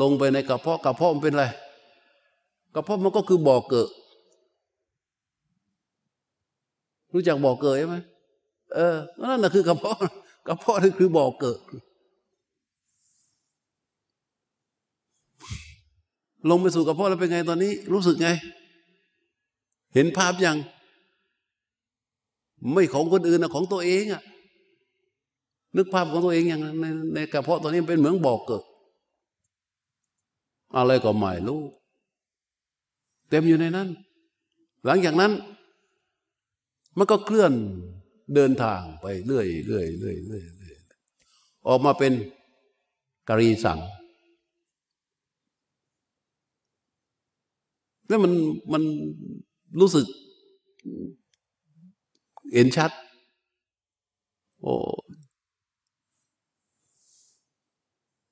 [0.00, 1.44] ลงไปในกระเพาะกระเพาะมันเป็นอะไร
[2.74, 3.88] กระเพาะมันก็คือบ่อเกิด
[7.12, 7.96] รู้จักบ่อเกิดไหม
[8.74, 9.96] เออนั่นแหละคือกระเพาะ
[10.48, 11.58] กระเพาะนั่นคือบ่อเกิด
[16.50, 18.28] ลงไปสู่กระเพาะแล้วเป็นไงตอนนี้ รู้สึกไง
[19.94, 20.56] เห็นภาพยัง
[22.72, 24.22] ไม่ของคนอื่นนะของตัวเองอะ
[25.76, 28.62] นึกภาพของตัวเองอย่างในในกระเพาะตอนนี้เป็นเหมือนบ่อเกิด
[30.76, 31.62] อะไรก็ไม่รู้
[33.28, 33.88] เต็มอยู่ในนั้น
[34.84, 35.32] หลังจากนั้น
[36.98, 37.52] มันก็เคลื่อน
[38.34, 40.44] เดินทางไปเรื่อยเรื่อยเรื่อยเรื่อย
[41.68, 42.12] ออกมาเป็น
[43.28, 43.78] กรีสัง
[48.08, 48.32] แล้วมัน
[48.72, 48.82] มัน
[49.80, 50.06] รู้สึก
[52.54, 52.90] เห็นชัด
[54.62, 54.74] โอ้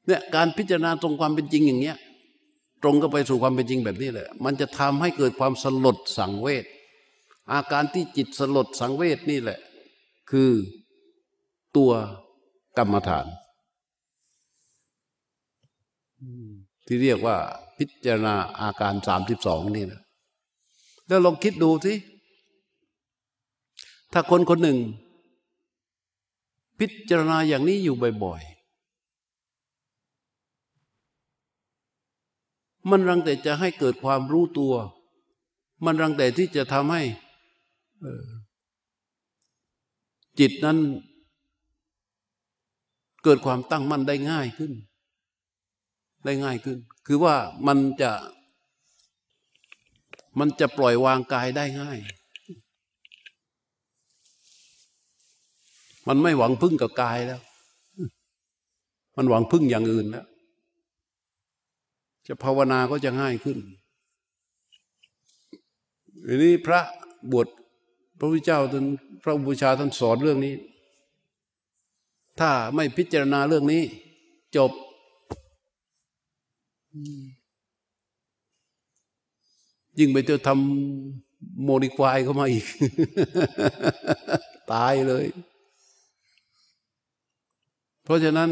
[0.06, 1.96] เนี่ยการพิจารณาตรงความเป็นจริงอย่างเนี้ย
[2.82, 6.64] ตรงก็ไปสู่ความเป็นจริงแบบนี้แหละ มันจะทำให้เกิดความสลดสังเวช
[7.52, 9.58] อาการที่จิตสลดสังเวชนี่แหละ
[10.30, 10.50] คือ
[11.76, 11.92] ตัว
[12.78, 13.26] กรรมฐาน
[16.86, 17.36] ที่เรียกว่า
[17.78, 20.00] พิจารณาอาการสามสิบสองนี่นะ
[21.06, 21.94] แล้วลองคิดดูสิ
[24.12, 24.78] ถ้าคนคนหนึ่ง
[26.78, 28.52] พิจารณาอย่างนี้อยู่บ่อยๆ
[32.90, 34.74] มันรังแต่จะให้เกิดความรู้ตัว
[35.84, 37.02] มันรังแต่ที่จะทำให้
[40.38, 40.78] จิตนั้น
[43.24, 44.72] เกิดความตั้งมั่นได้ง่ายขึ้น
[46.24, 47.34] ได้ง่ายขึ้น คือว่า
[47.66, 48.12] มันจะ
[50.38, 51.98] มันจะปล่อยวางกายได้ง่าย
[56.08, 57.40] มันไม่หวังพึ่งกับกายแล้ว
[59.16, 60.26] มันหวังพึ่งอย่างอื่นแล้ว
[62.26, 63.58] จะภาวนาก็จะง่ายขึ้น
[66.26, 66.80] อันนี้พระ
[67.32, 67.46] บวช
[68.18, 68.84] พระพุทธเจ้าท่าน
[69.22, 70.54] พระบูชาท่านสอนเรื่องนี้
[72.40, 73.82] ถ้าไม่พิจารณาเรื่องนี้
[74.56, 74.72] จบ
[79.98, 82.66] ยิ่งไปเจอทำโมดิควายเข้ามาอีก
[84.72, 85.26] ตายเลย
[88.04, 88.50] เพราะฉะนั้น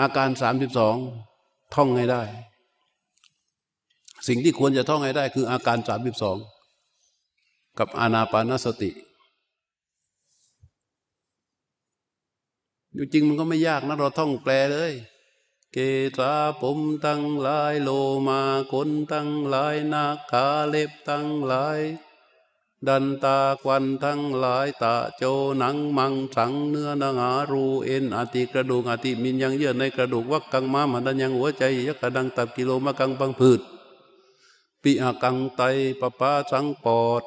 [0.00, 0.96] อาการสามสิบสอง
[1.74, 2.22] ท่องให้ได้
[4.28, 6.36] สิ่งที่ควรจะท่องให้ได้ คืออาการสามสิบสอง
[7.78, 8.90] กับอานาปานสติ
[12.94, 14.92] อยู่จริงมันก็ไม่ยากนะเราท่องแปลเลย
[15.72, 15.78] เก
[16.18, 17.90] ตาผมตั้งหลายโล
[18.28, 18.40] มา
[18.72, 21.80] คนตั้งหลายนาคาเล็บตั้งหลาย
[22.88, 25.22] ดันตาควันทั้งหลายตาโจ
[25.58, 33.60] หนังมังสังเนื้อนางารูเอ็นอติกระดูกอติมินยังเยื่อในกระดูกวักกังม้ามันดันยังหัวใจยักกระดังตับกิโลมากังบังพืด
[34.82, 35.62] ปีอากังไต
[36.00, 37.22] ปะปาสังปอด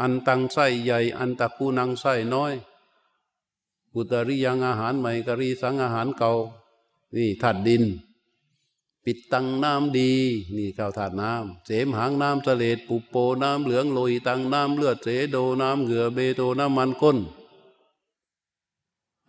[0.00, 2.54] อันตังไส้ใหญ่ อันตะคูนังไส้น้อย
[3.94, 6.30] อุตริยังอาหารใหม่กรีสังอาหารเก่า
[7.14, 7.84] นี่ธาตุดิน
[9.04, 10.12] ปิดตังน้ำดี
[10.56, 17.18] นี่ข้าวธาตุน้ำเสมหางน้ำเสลดปุโปน้ำเหลืองโลยตังน้ำเลือดเสโดน้ำเหงื่อเบโตน้ำมันก้น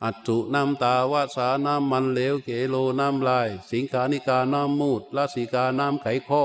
[0.04, 6.44] อัจุน้ำตาวาสาน้ำมันเหลวเกโลน้ำลาย สิงคานิกาน้ำมูดลาสิกาน้ำไขข้อ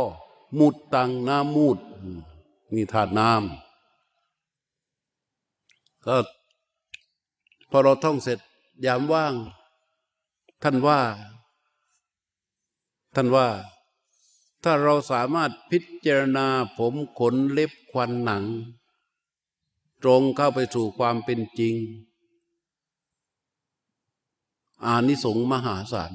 [0.59, 1.79] มุดตังน้ำมูด
[2.75, 6.17] นี่ธาตุน้ำก็
[7.71, 8.39] พอเราท่องเสร็จ
[8.85, 9.35] ยามว่าง
[10.63, 11.01] ท่านว่า
[13.19, 13.49] ท่านว่า
[14.65, 16.47] ถ้าเราสามารถพิจารณา
[16.79, 18.45] ผมขนเล็บควันหนัง
[20.03, 21.75] ตรงเข้าไปสู่ความเป็นจริง
[24.85, 26.13] อานิสงส์มหาศาล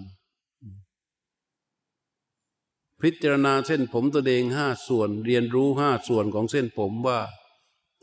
[3.02, 7.20] พิจารณาเส้นผมตัวเองห้าส่วนเรียนรู้ห้าส่วนของเส้นผมว่า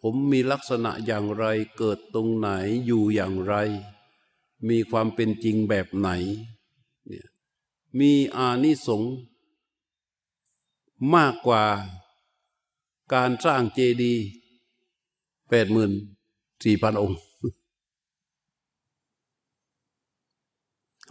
[0.01, 1.45] ผมมีลักษณะอย่างไร
[1.77, 2.49] เกิดตรงไหน
[2.87, 3.55] อยู่อย่างไร
[4.69, 6.11] มีความเป็นจริงแบบไหน
[7.99, 9.15] มีอานิสงส์
[11.15, 11.65] มากกว่า
[13.15, 14.25] การสร้างเจดีย์
[15.49, 15.91] แปดหมื่น
[16.65, 17.19] สี่พันองค์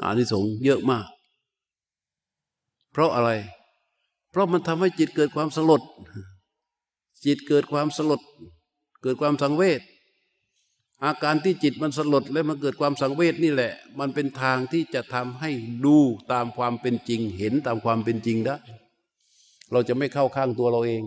[0.04, 1.06] อานิสงส์เยอะมาก
[2.92, 3.30] เพราะอะไร
[4.30, 5.82] เพราะมันทำให้จิตเกิดความสลด
[7.26, 8.22] จิตเกิดความสลด
[9.02, 9.82] เกิดความสังเวช
[11.06, 15.52] อาการที่จิตมันสลดและมันเกิดความสังเวชนี่แหละ มันเป็นทางที่จะทำให้
[15.86, 15.98] ดู
[16.32, 18.56] ตามความเป็นจริง เห็นตามความเป็นจริงได้
[19.72, 21.04] เราจะไม่เข้าข้างตัวเราเอง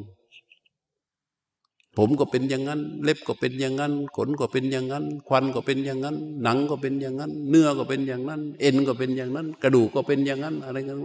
[1.98, 10.98] ผมก็เป็นอย่างนั้น เล็บก็เป็นอย่างนั้น ขนก็เป็นอย่างนั้น ควันก็เป็นอย่างนั้น หนังก็เป็นอย่างนั้น เนื้อก็เป็นอย่างนั้น เอ็นก็เป็นอย่างนั้น กระดูกก็เป็นอย่างนั้น อะไรกัน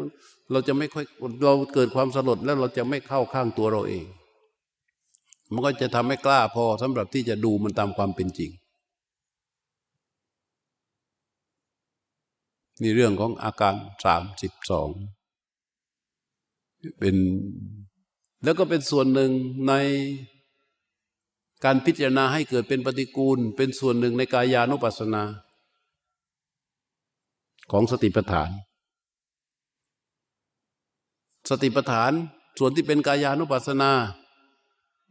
[0.52, 1.06] เราจะไม่ค่อย
[1.44, 4.06] เราเกิดความสลดแล้วเราจะไม่เข้าข้างตัวเราเอง
[5.52, 8.52] มันก็จะทำให้กล้าพอสำหรับที่จะดูมันตามความเป็นจริง
[12.82, 14.90] นี่เรื่องของอาการสามสิบสอง
[17.00, 17.16] เป็น
[18.44, 19.32] แล้วก็เป็นส่วนหนึ่ง
[19.68, 19.74] ใน
[21.64, 25.24] การพิจารณาให้เกิดเป็นปฏิกูล เป็นส่วนหนึ่งในกายานุปัสสนา
[27.72, 28.50] ของสติปัฏฐาน
[31.50, 32.12] สติปัฏฐาน
[32.60, 33.92] ส่วนที่เป็นกายานุปัสสนา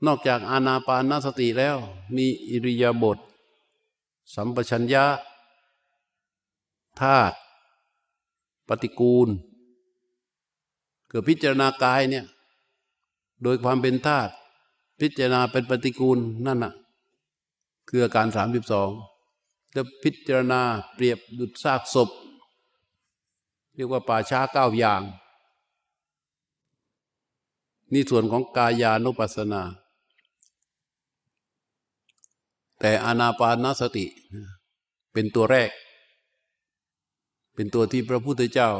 [0.06, 1.76] นอกจากอานาปานสติแล้ว
[2.16, 3.18] มีอิริยาบถ
[4.34, 5.04] สัมปชัญญะ
[7.00, 7.36] ธาตุ
[8.68, 9.28] ปฏิกูล
[11.08, 12.24] เกิดพิจารณากายเนี่ย
[13.42, 14.32] โดยความเป็นธาตุ
[15.00, 16.74] พิจารณาเป็นปฏิกูลนั่นน่ะ
[17.88, 18.90] คืออาการสามสิบสอง
[19.72, 20.60] แล้วพิจารณา
[20.94, 22.08] เปรียบดุจซากศพ
[23.74, 25.02] เรียกว่าป่าช้าเก้าอย่าง
[27.92, 29.62] นี่ส่วนของกายานุปัสสนา
[32.80, 34.06] แต่อนาปานสติ
[35.12, 35.70] เป็นตัวแรก
[37.54, 38.70] เป็นตัวที่พระพุทธเจ้า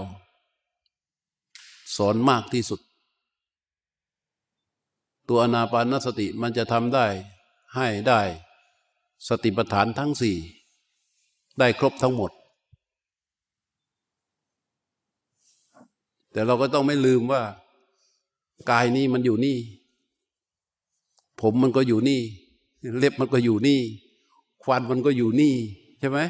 [1.97, 2.81] สอนมากที่สุด
[5.29, 7.07] ตัวอนาปานสติมันจะทำได้
[7.75, 8.21] ให้ได้
[9.29, 10.37] สติปัฏฐานทั้งสี่
[11.59, 12.31] ได้ครบทั้งหมด
[16.33, 17.43] แต่เราก็ต้องไม่ลืมว่า
[18.71, 19.59] กายนี้มันอยู่นี่
[21.41, 22.21] ผมมันก็อยู่นี่
[22.99, 23.81] เล็บมันก็อยู่นี่
[24.63, 25.55] ควันมันก็อยู่นี่
[26.01, 26.21] ใช่ไหม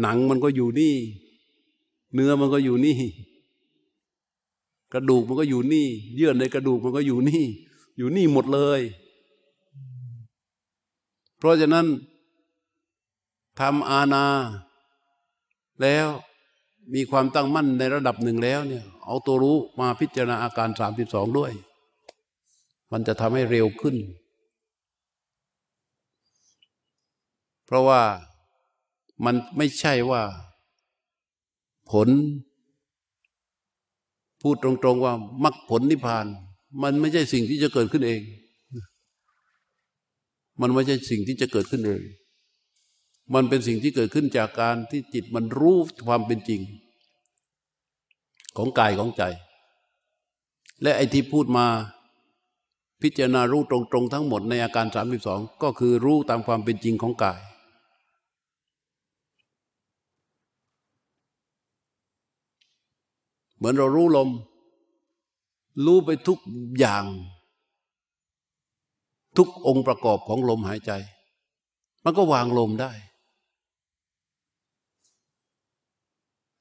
[0.00, 0.94] หนังมันก็อยู่นี่
[2.14, 2.98] เนื้อมันก็อยู่นี่
[4.92, 7.44] กระดูกมันก็อยู่นี่ เยื่อในกระดูกมันก็อยู่นี่
[7.96, 8.80] อยู่นี่หมดเลย
[11.38, 11.86] เพราะฉะนั้น
[13.60, 14.26] ทำอาณา
[15.82, 16.08] แล้ว
[16.94, 21.52] มีความตั้งมั่นในระดับหนึ่งแล้วเนี่ย เอาตัวรู้มาพิจารณาอาการสามสิบสองด้วย
[22.92, 23.96] มันจะทำให้เร็วขึ้น
[27.66, 28.02] เพราะว่า
[29.24, 30.22] มันไม่ใช่ว่า
[31.90, 32.08] ผล
[34.42, 36.26] พูดตรงๆว่ามรรคผลนิพพาน
[36.82, 38.20] มันไม่ใช่สิ่งที่จะเกิดขึ้นเอง
[40.60, 42.00] มันไม่ใช่สิ่งที่จะเกิดขึ้นเอง
[43.34, 45.76] มันเป็นสิ่งที่เกิดขึ้นจากการที่จิตมันรู้
[46.06, 46.60] ความเป็นจริง
[48.56, 49.22] ของกายของใจ
[50.82, 51.66] และไอ้ที่พูดมา
[53.02, 57.40] พิจารณารู้ตรงๆทั้งหมดในอาการสามสิบสองก็คือรู้ตามความเป็นจริงของกาย
[63.60, 64.30] เหมือนเรารู้ลม
[65.84, 66.38] รู้ไปทุก
[66.78, 67.04] อย่าง
[69.36, 70.92] ทุกองค์ประกอบของลมหายใจ
[72.04, 72.92] มันก็วางลมได้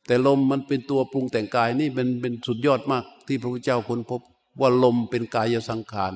[0.05, 4.21] แต่ลมมันเป็นตัวปรุงแต่งกายนี่เป็นเป็นสุดยอดมาก ที่พระพุทธเจ้าค้นพบ
[4.59, 6.13] ว่าลมเป็นกายสังขาร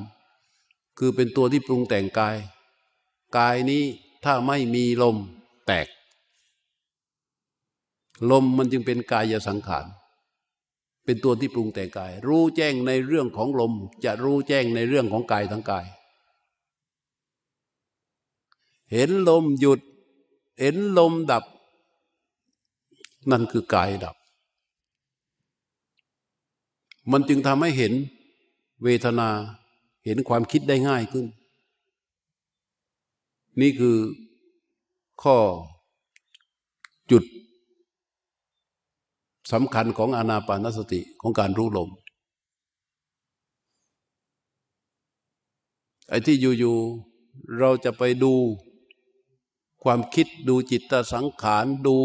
[0.97, 2.37] คือเป็นตัวที่ปรุงแต่งกาย
[3.37, 3.83] กายนี้
[4.23, 5.17] ถ้าไม่มีลม
[5.67, 5.87] แตก
[8.31, 9.85] ลมมันจึงเป็นกายสังขาร
[11.05, 13.73] เป็นตัวที่ปรุงแต่งกาย รู้แจ้งในเรื่องของลม
[14.05, 15.85] จะรู้แจ้งในเรื่องของกายทั้งกาย
[18.91, 19.79] เห็นลมหยุด
[20.59, 21.43] เห็นลมดับ
[23.31, 24.15] นั่นคือกายดับ
[27.11, 27.93] มันจึงทำให้เห็น
[28.83, 29.29] เวทนา
[30.05, 31.25] เห็นความคิดได้ง่ายขึ้น
[33.61, 33.97] นี่คือ
[35.23, 35.37] ข้อ
[37.11, 37.23] จุด
[39.51, 41.89] สำคัญของอานาปานสติของการรู้ลม
[46.09, 48.33] ไอ้ที่อยู่ๆเราจะไปดู
[49.83, 51.97] ความคิดดูจิตสังขารดู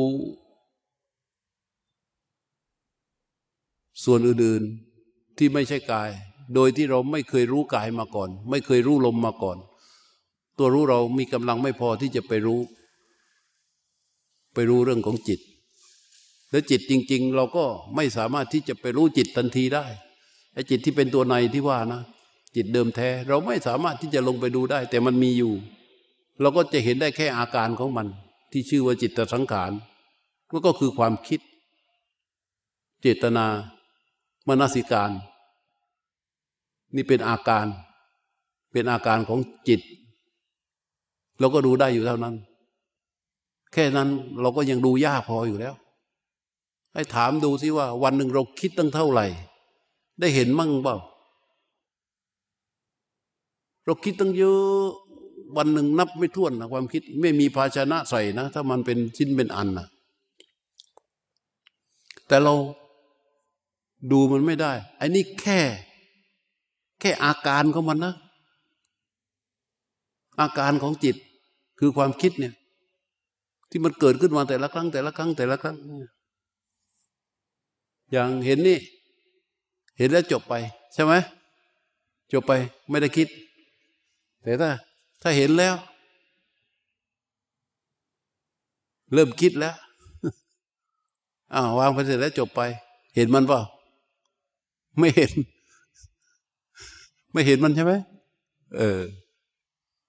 [4.04, 6.10] ส่วนอื่นๆที่ไม่ใช่กาย
[6.54, 9.58] โดยที่เราไม่เคยรู้กายมาก่อน ไม่เคยรู้ลมมาก่อน
[10.58, 12.60] ตัวรู้เรามีกำลังไม่พอที่จะไปรู้
[14.54, 15.40] ไปรู้เรื่องของจิต
[16.50, 17.64] แล้วจิตจริง ๆ เราก็
[17.96, 19.86] ไม่สามารถที่จะไปรู้จิตทันทีได้
[20.52, 22.02] ไอ้จิตที่เป็นตัวในที่ว่านะ
[22.56, 25.52] จิตเดิมแท้ เราไม่สามารถที่จะลงไปดูได้ แต่มันมีอยู่
[26.40, 28.06] เราก็จะเห็นได้แค่อาการของมัน
[28.52, 29.72] ที่ชื่อว่าจิตสังขาร
[30.66, 31.40] ก็คือความคิด
[33.00, 33.46] เจตนา
[34.48, 35.10] มนสิการ
[36.94, 37.66] นี่เป็นอาการ
[38.72, 39.80] เป็นอาการของจิต
[41.38, 42.34] เราก็ดูได้อยู่เท่านั้น
[43.72, 44.08] แค่นั้น
[44.40, 45.74] เราก็ยังดูยากพออยู่แล้ว
[46.98, 49.26] ให้ถามดูสิว่า วันหนึ่งเราคิดตั้งเท่าไหร่
[50.20, 50.96] ได้เห็นมั่งเปล่า
[53.84, 54.86] เราคิดตั้งเยอะ
[55.56, 59.86] วันหนึ่งนับไม่ถ้วนนะความคิดไม่มีภาชนะใส่นะ ถ้ามันเป็นชิ้นเป็นอันนะ
[62.26, 62.54] แต่เรา
[64.10, 65.60] ดูมันไม่ได้ไอ้นี่แค่
[67.00, 68.14] แค่อาการของมันนะ
[70.40, 71.16] อาการของจิต
[71.78, 72.54] คือความคิดเนี่ย
[73.70, 75.76] ที่มันเกิดขึ้นมาแต่ละครั้งแต่ละครั้งแต่ละครั้ง
[78.12, 78.78] อย่างเห็นนี่
[79.98, 80.54] เห็นแล้วจบไป
[80.94, 81.12] ใช่ไหม
[82.32, 82.52] จบไป
[82.90, 83.28] ไม่ได้คิด
[84.42, 84.70] แต่ถ้า
[85.22, 85.74] ถ้าเห็นแล้ว
[89.12, 89.74] เริ่มคิดแล้ว
[91.54, 92.60] อ้าววางไปเสร็จแล้วจบไป
[93.16, 93.60] เห็นมันเปล่า
[94.98, 95.32] ไม่เห็น
[97.32, 97.92] ไม่เห็นมันใช่ไหม
[98.76, 99.00] เออ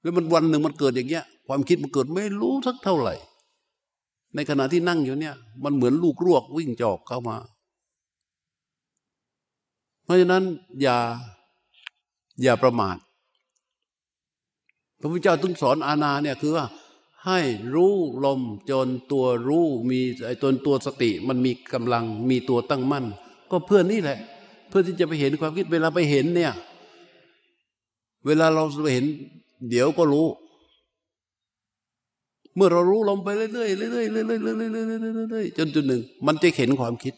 [0.02, 3.16] แล้วมันวันหนึ่งมันเกิดอย่างเงี้ย ความคิดมันเกิดไม่รู้สักเท่าไหร่
[4.36, 7.36] ในขณะที่นั่งอยู่เนี่ย มันเหมือนลูกรวกวิ่งจอกเข้ามา
[10.10, 10.44] ราะฉะนั้น
[10.82, 10.98] อย่า
[12.44, 12.98] อย่าประมาท
[15.00, 16.66] พระพุทธเจ้าต้องสอนอาณาเนี่ยคือว่า
[17.26, 17.40] ให้
[17.74, 17.96] รู้
[18.26, 23.06] ลมจนตัวรู้มีไอ้ตนตัวสติมันมีกำลังมีตัวตั้งมั่น
[23.52, 24.20] ก็เพื่อนี่แหละ
[24.70, 26.54] เพื่อที่จะไปเห็นความคิดเวลาไปเห็นเนี่ย
[28.26, 29.06] เวลาเราไปเห็น
[29.70, 30.28] เดี๋ยวก็รู้
[32.56, 37.14] เมื่อเรารู้ลมไปเรื่อยๆเรื่อยๆเรื่อยๆเรื่อยๆเรื่อยๆเรื่อยๆจนจุดหนึ่ง มันจะเห็นความคิด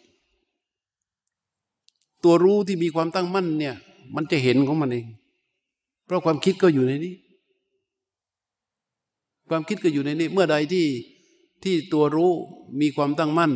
[2.23, 3.75] ตัวรู้ที่มีความตั้งมั่นเนี่ย
[4.15, 5.05] มันจะเห็นของมันเอง
[6.05, 7.15] เพราะความคิดก็อยู่ในนี้
[9.49, 10.87] ความคิดก็อยู่ในนี้ เมื่อใดที่
[11.63, 12.31] ที่ตัวรู้
[12.81, 13.53] มีความตั้งมั่น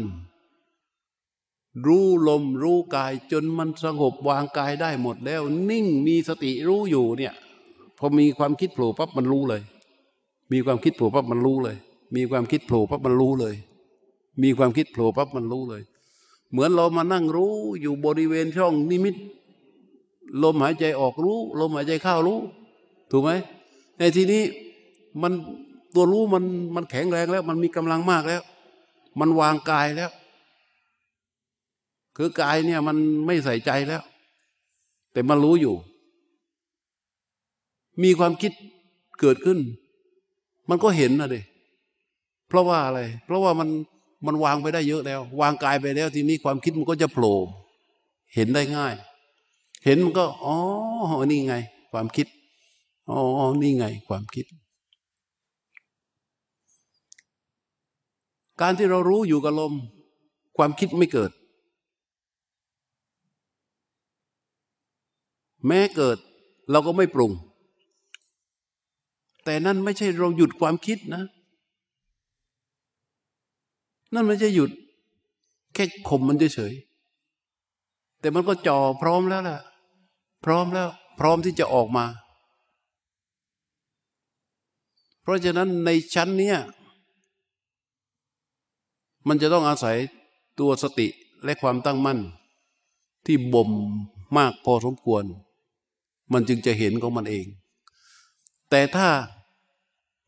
[1.88, 7.34] รู้ลมรู้กาย จนมันสงบวางกายได้หมดแล้ว นิ่งมีสติรู้อยู่เนี่ย
[7.97, 9.62] พอมีความคิดโผล่ปั๊บมันรู้เลย
[10.51, 11.78] มีความคิดโผล่ปั๊บมันรู้เลย
[12.15, 13.56] มีความคิดโผล่ปั๊บมันรู้เลย
[14.43, 15.84] มีความคิดโผล่ปั๊บมันรู้เลย
[16.51, 19.15] เหมือนเรามานั่งรู้อยู่บริเวณช่องนิมิต
[20.43, 22.39] ลมหายใจออกรู้ ลมหายใจเข้ารู้
[23.12, 23.31] ถูกไหม
[23.97, 24.43] ในทีนี้
[25.21, 25.34] มัน
[25.95, 26.43] ตัวรู้มัน
[26.75, 28.41] มันแข็งแรงแล้ว มันมีกำลังมากแล้ว
[29.19, 30.12] มันวางกายแล้ว
[32.17, 34.03] คือกายเนี่ยมันไม่ใส่ใจแล้ว
[35.12, 35.75] แต่มันรู้อยู่
[38.03, 38.51] มีความคิด
[39.19, 39.60] เกิดขึ้น
[40.69, 41.38] มันก็เห็นนะเด
[42.47, 43.69] เพราะว่าอะไร เพราะว่ามัน
[44.28, 47.36] มันวางไปได้เยอะแล้ว วางกายไปแล้ว ทีนี้ความคิดมันก็จะโผล่
[48.34, 48.94] เห็นได้ง่าย
[49.86, 50.56] เห็นมันก็อ๋อ
[51.32, 51.56] นี่ไง
[51.92, 52.28] ความคิด
[53.10, 53.17] อ๋อ
[53.62, 54.46] นี่ไง ความคิด
[58.62, 59.73] การที่เรารู้อยู่กับลม
[60.58, 61.32] ความคิดไม่เกิด
[65.67, 66.17] แม้เกิด
[66.71, 67.32] เราก็ไม่ปรุง
[69.44, 71.23] แต่นั่นไม่ใช่เราหยุดความคิดนะ
[74.13, 74.71] นั่นไม่ใช่หยุด
[75.73, 79.60] แค่ข่มมันเฉยๆแต่มันก็จ่อพร้อมแล้วล่ะ
[80.45, 80.89] พร้อมแล้ว
[81.19, 82.06] พร้อมที่จะออกมา
[85.21, 86.58] เพราะฉะนั้นในชั้นเนี้ย
[89.27, 89.97] มันจะต้องอาศัย
[90.60, 91.08] ตัวสติ
[91.43, 92.19] และความตั้งมั่น
[93.25, 93.71] ที่บ่ม
[94.37, 95.23] มากพอสมควร
[96.33, 97.45] มันจึงจะเห็นของมันเอง
[98.69, 99.08] แต่ถ้า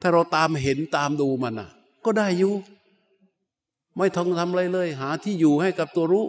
[0.01, 1.69] ถ้าเราตามเห็นตามดูมันอะ
[2.05, 2.53] ก็ได้อยู่
[3.97, 6.25] ไม่ต้องทำอะไรเลย หาที่อยู่ให้กับตัวรู้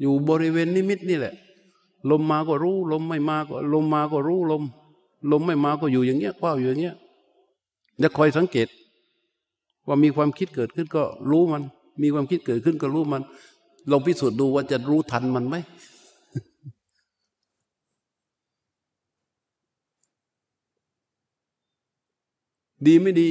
[0.00, 1.34] อยู่บริเวณนิมิตนี่แหละ
[2.10, 4.62] ลมมาก็รู้ ลมไม่มาก็ลมมาก็รู้ลม
[5.32, 6.96] ลมไม่มาก็อยู่อย่างเงี้ยเฝ้าอยู่อย่างเงี้ย
[7.98, 8.68] แล้วคอยสังเกต
[9.86, 11.62] ว่ามีความคิดเกิดขึ้นก็รู้มัน
[12.02, 13.22] มีความคิดเกิดขึ้นก็รู้มัน
[13.90, 15.56] ลองพิสูจน์ดูว่าจะรู้ทันมันไหม
[22.86, 23.30] ดีไม่ดี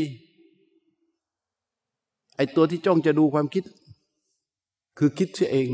[2.36, 3.63] ไอตัวที่จ้องจะดูความคิด
[4.97, 5.67] คือคิดเสียเอง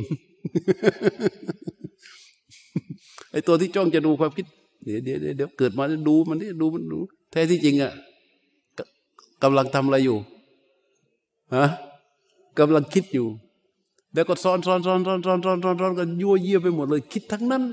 [3.32, 4.46] ไอตัวที่จ้องจะดูความคิด
[4.84, 7.00] เดี๋ยวเดี๋ยวเดี๋ยวเกิดมาดูมันนี่ดูมันดู
[7.32, 7.92] แท้ที่จริงอะ่ะ
[9.44, 10.18] กำลังทำอะไรอยู่
[11.56, 11.66] ฮะ
[12.60, 13.28] กำลังคิดอยู่
[14.14, 17.64] แล้วก็ซ้อนซ้อนซ้อนซ้อนซ้อนซ้อนซ้อนซ้อนกันยั่วเยี่ยไปหมดเลย คิดทั้งนั้น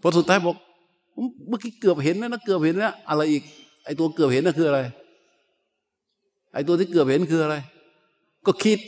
[0.00, 0.56] พอสุดท้ายบอก
[1.48, 3.42] เมื่อกี้เกือบเห็นแล้วนะเกือบเห็นแล้ว อะไรอีก
[3.84, 4.80] ไอตัวเกือบเห็นนั่นคืออะไร
[6.56, 7.56] ไอ้ตัวที่เกือบเห็นคืออะไร
[8.46, 8.80] ก็คิด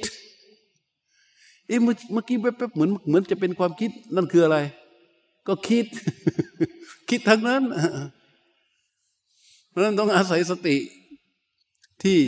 [1.66, 4.58] เอ๊ะเมื่อกี้แป๊บๆเหมือนเหมือนจะเป็นความคิดนั่นคืออะไร
[5.46, 5.86] ก็คิด
[7.08, 7.62] คิดทั้งนั้น
[9.68, 10.76] เพราะนั้นต้องอาศัยสติ
[12.02, 12.18] ที่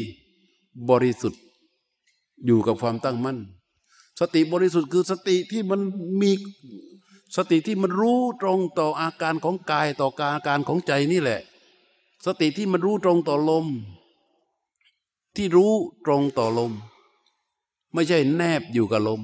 [0.91, 1.43] บริสุทธิ์
[2.47, 3.39] อยู่กับความตั้งมั่น
[4.21, 5.81] สติบริสุทธิ์คือสติที่มัน
[6.21, 6.33] มี
[7.37, 11.41] สติที่มันรู้ตรงต่ออาการของกายต่อการอาการของใจนี่แหละ
[12.27, 13.67] สติที่มันรู้ตรงต่อลม
[15.43, 15.73] ที่รู้
[16.07, 16.73] ตรงต่อลม
[17.95, 19.21] ไม่ใช่แนบอยู่กับลม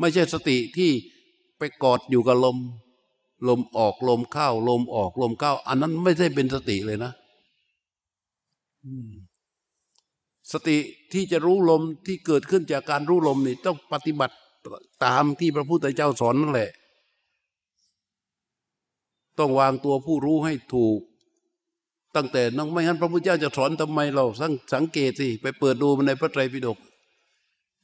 [0.00, 0.90] ไม่ใช่สติที่
[1.58, 2.58] ไปกอดอยู่กับลม
[3.48, 7.12] ลมออกลมเข้า ลมออกลมเข้า อันนั้นไม่ใช่เป็นสติเลยนะ
[10.52, 10.76] สติ
[11.12, 14.34] ที่จะรู้ลมที่เกิดขึ้นจากการรู้ลมนี่ต้องปฏิบัติ
[15.04, 16.70] ตามที่พระพุทธเจ้าสอนนั่นแหละ
[19.38, 20.98] ต้องวางตัวผู้รู้ให้ถูก
[22.16, 26.78] ตั้งแต่น้องไม่งั้นพระพุทธเจ้าจะสอนทำไมเราสังสังเกตสิไปเปิดดูในพระไตรปิฎก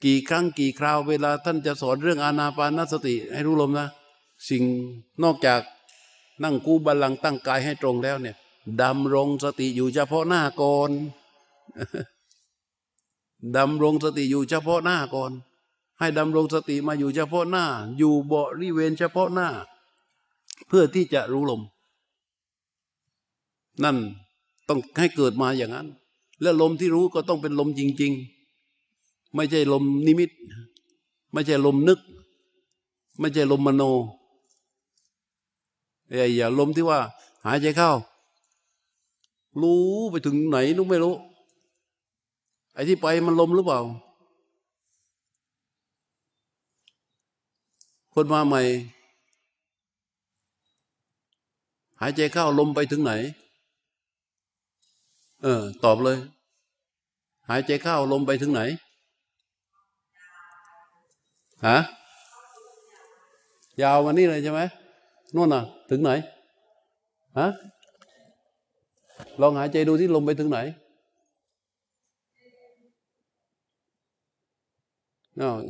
[0.05, 3.89] กี่ครั้งกี่คราวเวลาท่านจะสอนเรื่องอานาปานสติ ให้รู้ลมนะ
[4.49, 4.63] สิ่ง
[5.23, 5.61] นอกจาก
[6.43, 8.37] นั่งกู้บาลังตั้งกายให้ตรงแล้วเนี่ย
[8.83, 10.91] ดำรงสติอยู่เฉพาะหน้าก่อน
[13.57, 15.33] ดำรงสติอยู่เฉพาะหน้าก่อน
[15.99, 17.65] ให้ดำรงสติมาอยู่เฉพาะหน้า
[17.99, 19.49] อยู่บริเวณเฉพาะหน้า
[20.69, 21.63] เพื่อที่จะรู้ลม
[23.83, 23.97] นั่น
[24.69, 25.87] ต้องให้เกิดมาอย่างนั้น
[26.43, 28.13] แล้วลมที่รู้ก็ต้องเป็นลมจริง
[28.75, 30.31] ๆ ไม่ใช่ลมนิมิต
[31.33, 32.01] ไม่ใช่ลมนึก
[33.21, 33.83] ไม่ใช่ลมมโน
[36.37, 36.99] อย่าลมที่ว่า
[37.45, 37.91] หายใจเข้า
[39.61, 41.15] รู้ไปถึงไหนนุกไม่รู้
[42.75, 43.81] ไอ้ที่ไปมันลมหรือเปล่า
[48.15, 48.63] คนมาใหม่
[52.01, 53.13] หายใจเข้าลมไปถึงไหน
[55.45, 56.19] เออ ตอบเลย
[57.49, 58.61] หายใจเข้าลมไปถึงไหน
[61.67, 61.79] ฮะ
[63.83, 64.61] ยาวมานี่เลยใช่ไหม
[65.35, 66.11] นู่นน่ะ ถึงไหน
[67.39, 67.49] ฮะ
[69.41, 70.59] ลองหายใจดูที่ลมไปถึงไหน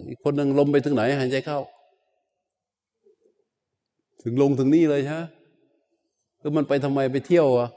[0.08, 1.58] อีกคนหนึ่งลมไปถึงไหน หายใจเข้า
[4.22, 5.22] ถึงลงถึงนี่เลยใช่ไหม
[6.40, 7.70] แล้วมันไปทำไมไปเที่ยวอะ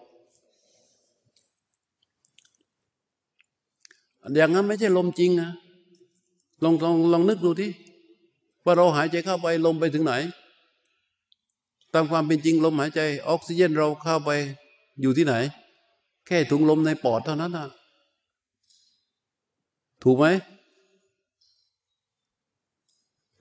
[4.36, 5.52] อย่างนั้นไม่ใช่ลมจริงนะ
[6.64, 7.72] ลองลองลองนึกดูที่
[8.66, 10.14] ว่าเราหายใจเข้าไปลมไปถึงไหน
[11.94, 14.30] ตามความเป็นจริงลมหายใจ ออกซิเจนเราเข้าไป
[15.02, 15.36] อยู่ที่ไหน
[16.28, 17.68] แค่ถุงลมในปอดเท่านั้นนะ
[20.04, 20.26] ถูกไหม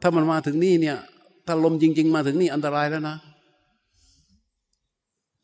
[0.01, 0.99] ถ้ามันมาถึงนี่เนี่ย
[1.47, 3.17] ถ้าลมจริง ๆ มาถึงนี่อันตรายแล้วนะ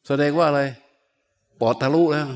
[0.07, 0.61] แสดงว่าอะไร
[1.61, 2.26] ปอดทะลุแล้ว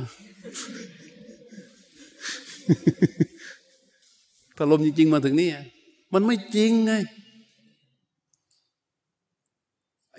[4.56, 5.50] ถ้าลมจริง ๆ มาถึงนี่
[6.12, 6.92] มันไม่จริงไง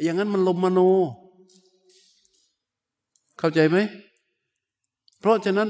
[0.03, 0.79] อย่างนั้นมันลมมโน
[3.39, 3.77] เข้าใจไหม
[5.19, 5.69] เพราะฉะนั้น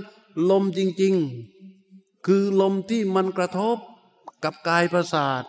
[0.51, 1.13] ลมจริง
[1.69, 3.77] ๆ คือลมที่มันกระทบ
[4.43, 5.43] กับกายประสาท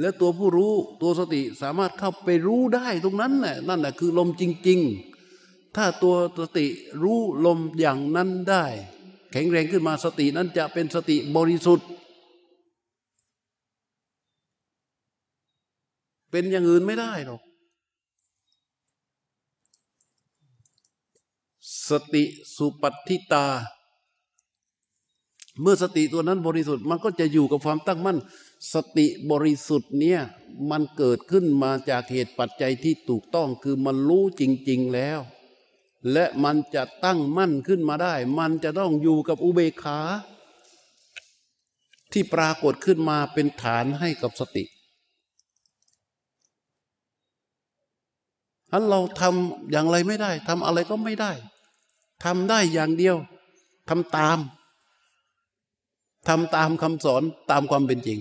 [0.00, 4.80] และตัวผู้รู้ตัวสติสามารถเข้าไปรู้ได้ตรงนั้นแหละนั่นแหละคือลมจริง
[5.28, 6.66] ๆ ถ้าตัวสติ
[7.02, 8.64] รู้ลมอย่างนั้นได้
[9.32, 11.88] แข็งแรงขึ้นมาสตินั้นจะเป็นสติบริสุทธิ์
[16.30, 17.40] เป็นอย่างอื่นไม่ได้หรอก
[21.88, 22.24] สติ
[22.56, 23.46] สุปัติตา
[25.60, 28.18] เมื่อสติตัวนั้นบริสุทธิ์มันก็จะอยู่กับความตั้งมั่น
[28.72, 30.20] สติบริสุทธิ์เนี่ย
[30.70, 35.18] มันเกิดขึ้นมาจากเหตุปัจจัยที่ถูกต้องคือมันรู้จริง ๆแล้ว
[36.12, 39.98] และมันจะตั้งมั่นขึ้นมาได้ มันจะต้องอยู่กับอุเบกขา
[42.12, 44.64] ที่ปรากฏขึ้นมาเป็นฐานให้กับสติ
[48.72, 51.32] อันเราทำอย่างไรไม่ได้ทำอะไรก็ไม่ได้
[52.24, 53.16] ทำได้อย่างเดียว
[53.88, 54.38] ทำตาม
[56.28, 58.18] ทำตามคำสอนตามความเป็นจริง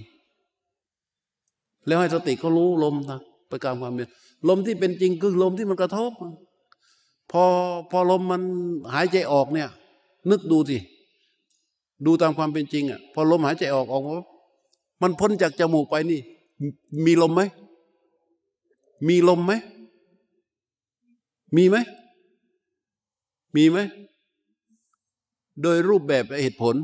[1.85, 3.19] แล้วให้สติก็รู้ลมนะ
[3.49, 4.07] ไปตามความเป็น
[4.49, 6.11] ลมที่เป็นจริงคือลมที่มันกระทบ
[7.31, 7.43] พอ
[7.91, 8.41] พอลมมัน
[8.93, 9.69] หายใจออกเนี่ย
[10.29, 10.77] นึกดูสิ
[12.05, 14.03] ดูตามความเป็นจริงอะพอลมหายใจออกออก
[15.01, 16.19] มันพ้นจากจมูกไปนี่
[17.05, 17.41] มีลมไหม
[19.07, 19.53] มีลมไหม
[21.55, 21.77] มีไหม
[23.55, 23.77] มีไหม
[25.61, 26.75] โดยรูปแบบและเหตุผล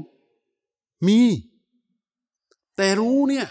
[1.07, 1.19] มี
[2.77, 3.47] แต่รู้เนี่ย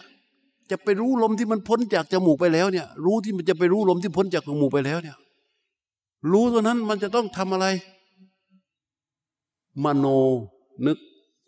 [0.70, 5.16] จะไปรู้ลมที่มันพ้นจากจมูกไปแล้วเนี่ย รู้ที่มันจะไปรู้ลมที่พ้นจากจมูกไปแล้วเนี่ย
[6.31, 7.66] รู้ตัวนั้นมันจะต้องทำอะไร
[9.85, 10.07] มโน
[10.87, 10.99] นึก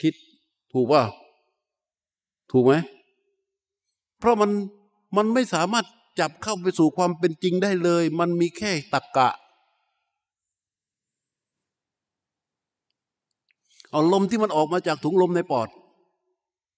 [0.03, 0.15] คิด
[0.73, 1.03] ถูกว่า
[2.51, 2.73] ถูกไหม
[4.19, 4.51] เพราะมัน
[5.17, 5.87] มันไม่สามารถ
[6.21, 9.29] จับเข้าไปสู่ความเป็นจริงได้เลย มันมีแค่ตักกะ
[13.91, 15.69] เอาลมที่มันออกมาจากถุงลมในปอด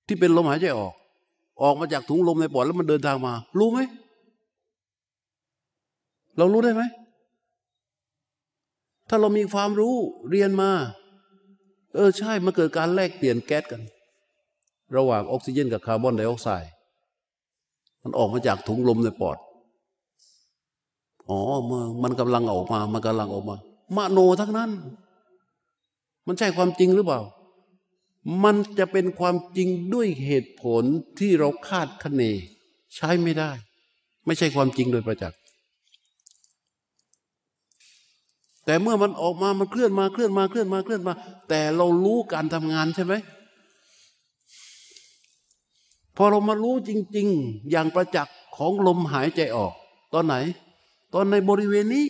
[0.07, 0.95] ที่เป็นลมหายใจออก
[1.63, 3.79] ออกมาจากถุงลมในปอดแล้วมันเดินทางมา รู้ไหม
[6.37, 6.83] เรารู้ได้ไหม
[9.09, 9.95] ถ้าเรามีความรู้
[10.31, 10.71] เรียนมา
[11.95, 13.83] เออใช่มาเกิดการแลกเปลี่ยนแก๊สกัน
[14.97, 16.71] ระหว่างออกซิเจนกับคาร์บอนไดออกไซด์
[18.03, 19.39] มันออกมาจากถุงลมในปอด
[21.29, 21.39] อ๋อ
[22.03, 23.57] มันกำลังออกมา มันกำลังออกมา
[23.97, 24.71] มโนทั้งนั้น
[26.27, 27.21] มันใช่ความจริงหรือเปล่า
[28.45, 30.83] มันจะเป็นความจริงด้วยเหตุผล
[31.19, 32.23] ที่เราคาดคะเน
[32.95, 33.51] ใช้ไม่ได้
[34.27, 35.39] ไม่ใช่ความจริงโดยประจักษ์
[38.65, 41.15] แต่เมื่อมันออกมามันเคลื่อนมาเคลื่อนมาเคลื่อนมาเคลื่อนมา
[41.49, 43.15] แต่เรารู้การทำงานใช่ไหม
[46.17, 49.73] พอเรามารู้จริง ๆ อย่างประจักษ์ของลมหายใจออก
[50.13, 50.35] ตอนไหน
[51.15, 52.07] ตอนในบริเวณนี้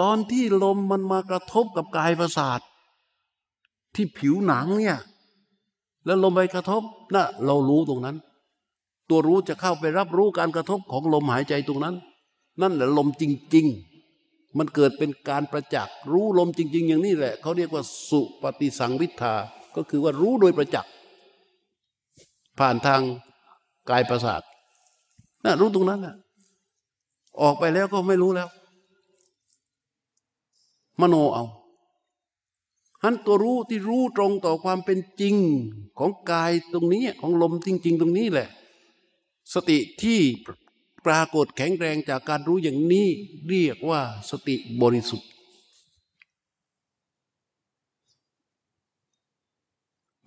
[0.00, 2.60] ตอนที่ลมมันมากระทบกับกายประสาท
[3.94, 4.98] ที่ผิวหนังเนี่ย
[6.04, 6.82] แล้วลมไปกระทบ
[7.14, 8.16] นะ่ะเรารู้ตรงนั้น
[9.08, 11.94] ตัวรู้จะเข้าไปรับรู้การกระทบของลมหายใจตรงนั้น
[12.60, 13.24] นั่นแหละลมจ
[13.54, 13.89] ริง ๆ
[14.58, 19.34] มันเกิดเป็นการประจักษ์รู้ลมจริง ๆ อย่างนี้แหละเขาเรียกว่าสุปฏิสังวิทา
[19.76, 20.92] ก็คือว่ารู้โดยประจักษ์
[22.58, 23.00] ผ่านทาง
[23.90, 24.42] กายประสาท
[25.44, 26.14] นะรู้ตรงนั้นนะ
[27.40, 28.48] ออกไปแล้วก็ไม่รู้แล้ว
[31.00, 31.44] มโนเอา
[33.02, 35.36] หันตัวรู้ที่รู้ตรงต่อความเป็นจริง
[35.98, 38.48] ของกายตรงนี้ของลมจริง ๆ ตรงนี้แหละ
[39.54, 40.20] สติที่
[41.06, 43.08] ปรากฏแข็งแรงจากการรู้อย่างนี้
[43.48, 45.28] เรียกว่าสติบริสุทธิ์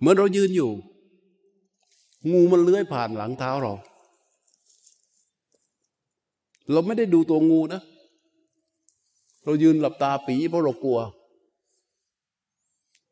[0.00, 0.70] เมื่อเรายืนอยู่
[2.32, 3.74] งูมันเลื้อยผ่านหลังเท้าเรา
[6.72, 7.80] เราไม่ได้ดูตัวงูนะ
[9.44, 10.98] เรายืนหลับตาปีเพราะเรากลัว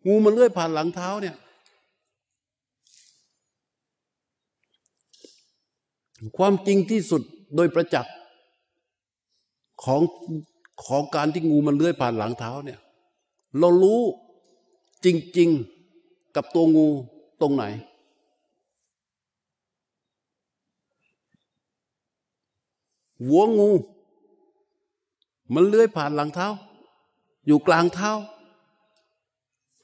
[0.06, 1.36] งูมันเลื่อยผ่านหลังเท้าเนี่ย
[6.36, 7.22] ความจริงที่สุด
[7.54, 8.14] โดยประจักษ์
[9.84, 10.02] ของ
[10.84, 12.80] ของการที่งูมันเลื่อยผ่านหลังเท้าเนี่ย
[13.58, 14.00] เรารู้
[15.04, 15.06] จ
[15.38, 15.50] ริง
[15.92, 16.88] ๆกับตัวงู
[17.40, 17.64] ตรงไหน
[23.26, 23.70] หัวงู
[25.54, 26.48] มันเลื้อยผ่านหลังเท้า
[27.46, 28.10] อยู่กลางเท้า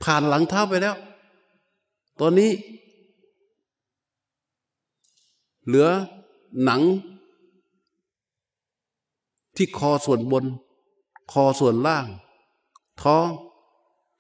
[0.03, 0.97] ผ่านหลังเท้าไปแล้ว
[2.21, 2.51] ตอนนี้
[5.67, 5.89] เหลือ
[6.65, 6.83] หนัง
[9.59, 10.45] ที่คอส่วนบน
[11.33, 12.07] คอส่วนล่าง
[13.03, 13.29] ท้อง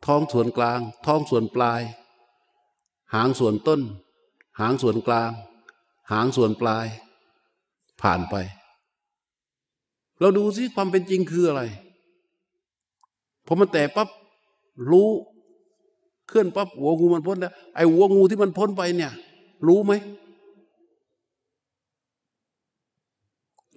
[0.06, 1.80] ท้องส่วนกลาง ท้องส่วนปลาย
[3.14, 3.80] หางส่วนต้น
[4.60, 5.30] หางส่วนกลาง
[6.12, 6.86] หางส่วนปลาย
[8.00, 8.34] ผ่านไป
[10.20, 11.62] เราดูซิความเป็นจริงคืออะไร
[13.46, 14.08] พอมันแตกปั๊บ
[14.90, 15.08] รู้
[16.28, 19.12] เคลื่อนปั๊บหัวงูมันพ้นแล้วไอ้หัวงูที่มันพ้นไปเนี่ย
[19.66, 19.92] รู้ไหม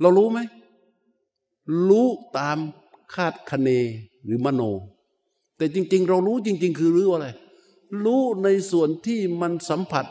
[0.01, 0.39] เรารู้ไหม
[1.87, 2.07] รู้
[2.37, 2.57] ตาม
[3.13, 3.69] คาดคะเน
[4.25, 4.61] หรือมโน
[5.57, 7.27] แต่จริง ๆ เรารู้จริง ๆ คือรู้อะไร
[8.05, 10.05] รู้ในส่วนที่มันสัมผัส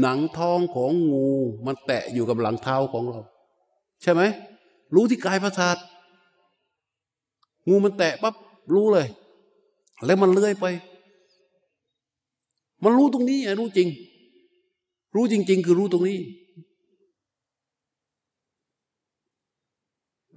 [0.00, 1.28] หนังท้องของงู
[1.66, 3.20] มันแตะอยู่กับหลังเท้าของเรา
[4.02, 4.22] ใช่ไหม
[4.94, 5.76] รู้ที่กายประสาท
[7.68, 8.34] งูมันแตะปั๊บ
[8.74, 9.06] รู้เลย
[10.04, 10.66] แล้วมันเลื้อยไป
[12.84, 13.88] มันรู้ตรงนี้รู้จริง
[15.14, 16.18] รู้จริง ๆ คือรู้ตรงนี้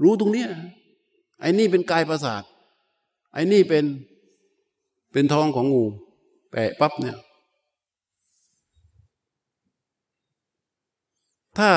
[0.03, 0.45] รู้ตรงนี้
[1.39, 2.43] ไอ้นี่เป็นกายประสาท
[3.33, 3.85] ไอ้นี่เป็น
[5.11, 5.83] เป็นท้องของงู
[6.51, 7.17] แปะปั๊บเนี่ย
[11.57, 11.71] ถ้า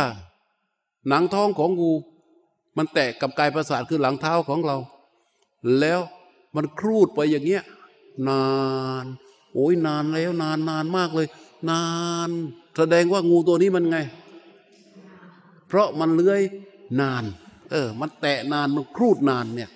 [1.08, 1.92] หนังท้องของงู
[2.76, 4.76] มันแตะกับกายประสาทคือหลังเท้าของเรา
[5.80, 6.00] แล้ว
[6.56, 7.62] มันครูดไปอย่างเงี้ย
[8.28, 8.44] นา
[9.02, 9.04] น
[9.52, 11.28] โอ้ยนานแล้วนานนานมากเลย
[11.70, 11.84] นา
[12.28, 12.30] น
[12.76, 13.98] แสดงว่างูตัวนี้มันไง
[15.68, 16.42] เพราะมันเลื้อย
[17.00, 17.24] นาน
[17.74, 19.70] เออ มันแตะนานมันครูดนานเนี่ย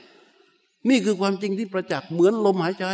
[0.88, 2.86] นี่คือความจริงที่ประจักษ์เหมือนลมหายใจ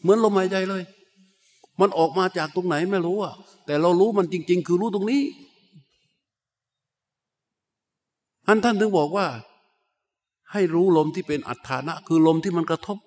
[0.00, 0.82] เหมือนลมหายใจเลย
[1.80, 3.34] มันออกมาจากตรงไหนไม่รู้อะ
[3.66, 5.22] แต่เรารู้มันจริง ๆ คือรู้ตรงนี้
[8.46, 9.26] อันท่านถึงบอกว่า
[10.52, 12.98] ให้รู้ลมที่เป็นอัฏฐานะ คือลมที่มันกระทบ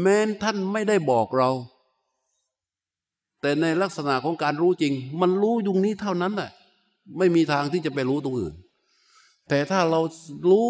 [0.00, 1.50] แม้นท่านไม่ได้บอกเรา
[3.46, 6.50] แต่ในลักษณะของการรู้จริง มันรู้ยุงนี้เท่านั้นแหละ
[7.18, 8.54] ไม่มีทางที่จะไปรู้ตรงอื่น
[9.48, 10.00] แต่ถ้าเรา
[10.50, 10.68] รู้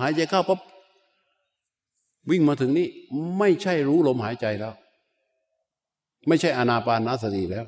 [0.00, 0.60] หายใจเข้าปั๊บ
[2.30, 2.88] วิ่งมาถึงนี่
[3.38, 4.74] ไม่ใช่รู้ลมหายใจแล้ว
[6.28, 7.66] ไม่ใช่อานาปานสติแล้ว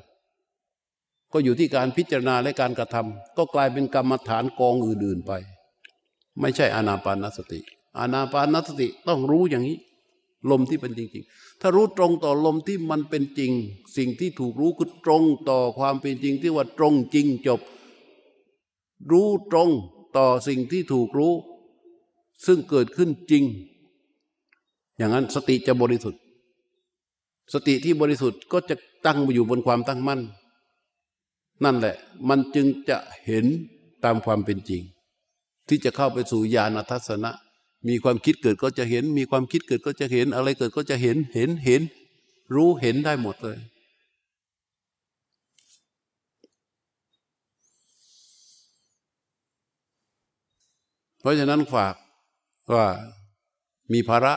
[1.33, 5.31] ก็อยู่ที่การพิจารณาและการกระทำก็กลายเป็นกรรมฐานกองอื่นๆไป
[6.41, 7.59] ไม่ใช่อานาปานสติ
[7.99, 9.77] อานาปานสติต้องรู้อย่างนี้
[10.51, 13.51] ลมที่เป็นจริง ๆ ถ้ารู้ตรงต่อลมที่มันเป็นจริง
[13.97, 17.61] สิ่งที่ถูกรู้คือตรงต่อความเป็นจริงที่ว่าตรงจริงจบ
[19.11, 19.69] รู้ตรง
[20.17, 21.33] ต่อสิ่งที่ถูกรู้
[22.45, 23.43] ซึ่งเกิดขึ้นจริง
[24.97, 26.21] อย่างนั้นสติจะบริสุทธิ์
[27.53, 30.21] สติที่บริสุทธิ์ก็จะตั้งอยู่บนความตั้งมั่น
[31.63, 31.95] นั่นแหละ
[32.29, 33.45] มันจึงจะเห็น
[34.03, 34.81] ตามความเป็นจริง
[35.67, 37.31] ที่จะเข้าไปสู่ญาณทัศนะ
[37.87, 41.81] มีความคิดเกิดก็จะเห็น มีความคิดเกิดก็จะเห็น อะไรเกิดก็จะเห็น เห็นเห็น
[42.55, 43.57] รู้เห็นได้หมดเลย
[51.19, 51.95] เพราะฉะนั้นฝาก
[52.73, 52.85] ว่า
[53.93, 54.33] มีภาระ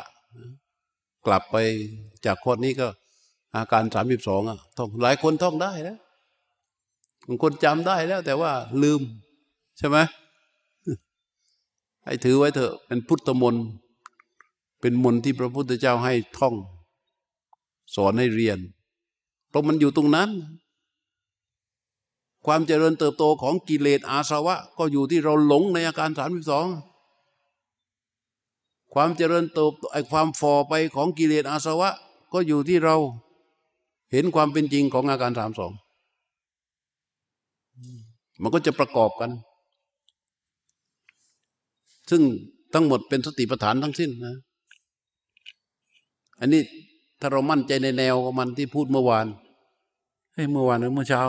[1.27, 1.57] กลับไป
[2.27, 2.89] จากข้อนี้ก็
[3.55, 5.99] อาการสามสิบสองอะท่องหลายคนท่องได้แล้ว
[7.27, 9.01] บางคนจำได้แล้วแต่ว่าลืม
[9.79, 9.99] ใช่ไหม
[12.05, 13.65] ให้ถือไว้เถอะเป็นพุทธมนต์
[14.81, 16.55] เป็นมนต์ที่พระพุทธเจ้าให้ท่อง
[17.95, 18.59] สอนให้เรียน
[19.49, 20.31] เพราะมันอยู่ตรงนั้น
[22.47, 26.67] ความเจริญเติบโตของกิเลสอาสวะ ก็อยู่ที่เราหลงในอาการสามสิบสอง
[28.95, 31.91] ความเจริญเติบไอความฟอไปของกิเลสอาสวะ
[32.33, 32.97] ก็อยู่ที่เรา
[34.13, 35.73] เห็นความเป็นจริงของอาการสามสอง
[38.43, 39.31] มันก็จะประกอบกัน
[42.11, 42.23] ซึ่ง
[42.75, 44.37] ทั้งหมดเป็นสติปัฏฐานทั้งสิ้นนะ
[46.41, 46.63] อันนี้
[47.21, 49.27] ถ้าเรามั่นใจในแนวของมันที่พูดเมื่อวาน
[50.33, 51.23] เฮ้ยเมื่อวานหรือเมื่อเช้า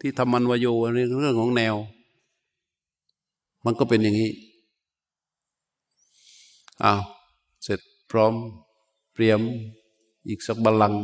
[0.00, 1.74] ที่ทำมันวโยเรื่องของแนว
[3.64, 4.30] มันก็เป็นอย่างนี้
[6.84, 7.02] อ้าว
[7.62, 8.32] เสร็จพร้อม
[9.14, 9.40] เตรียม
[10.28, 10.94] อีกสักบาลัง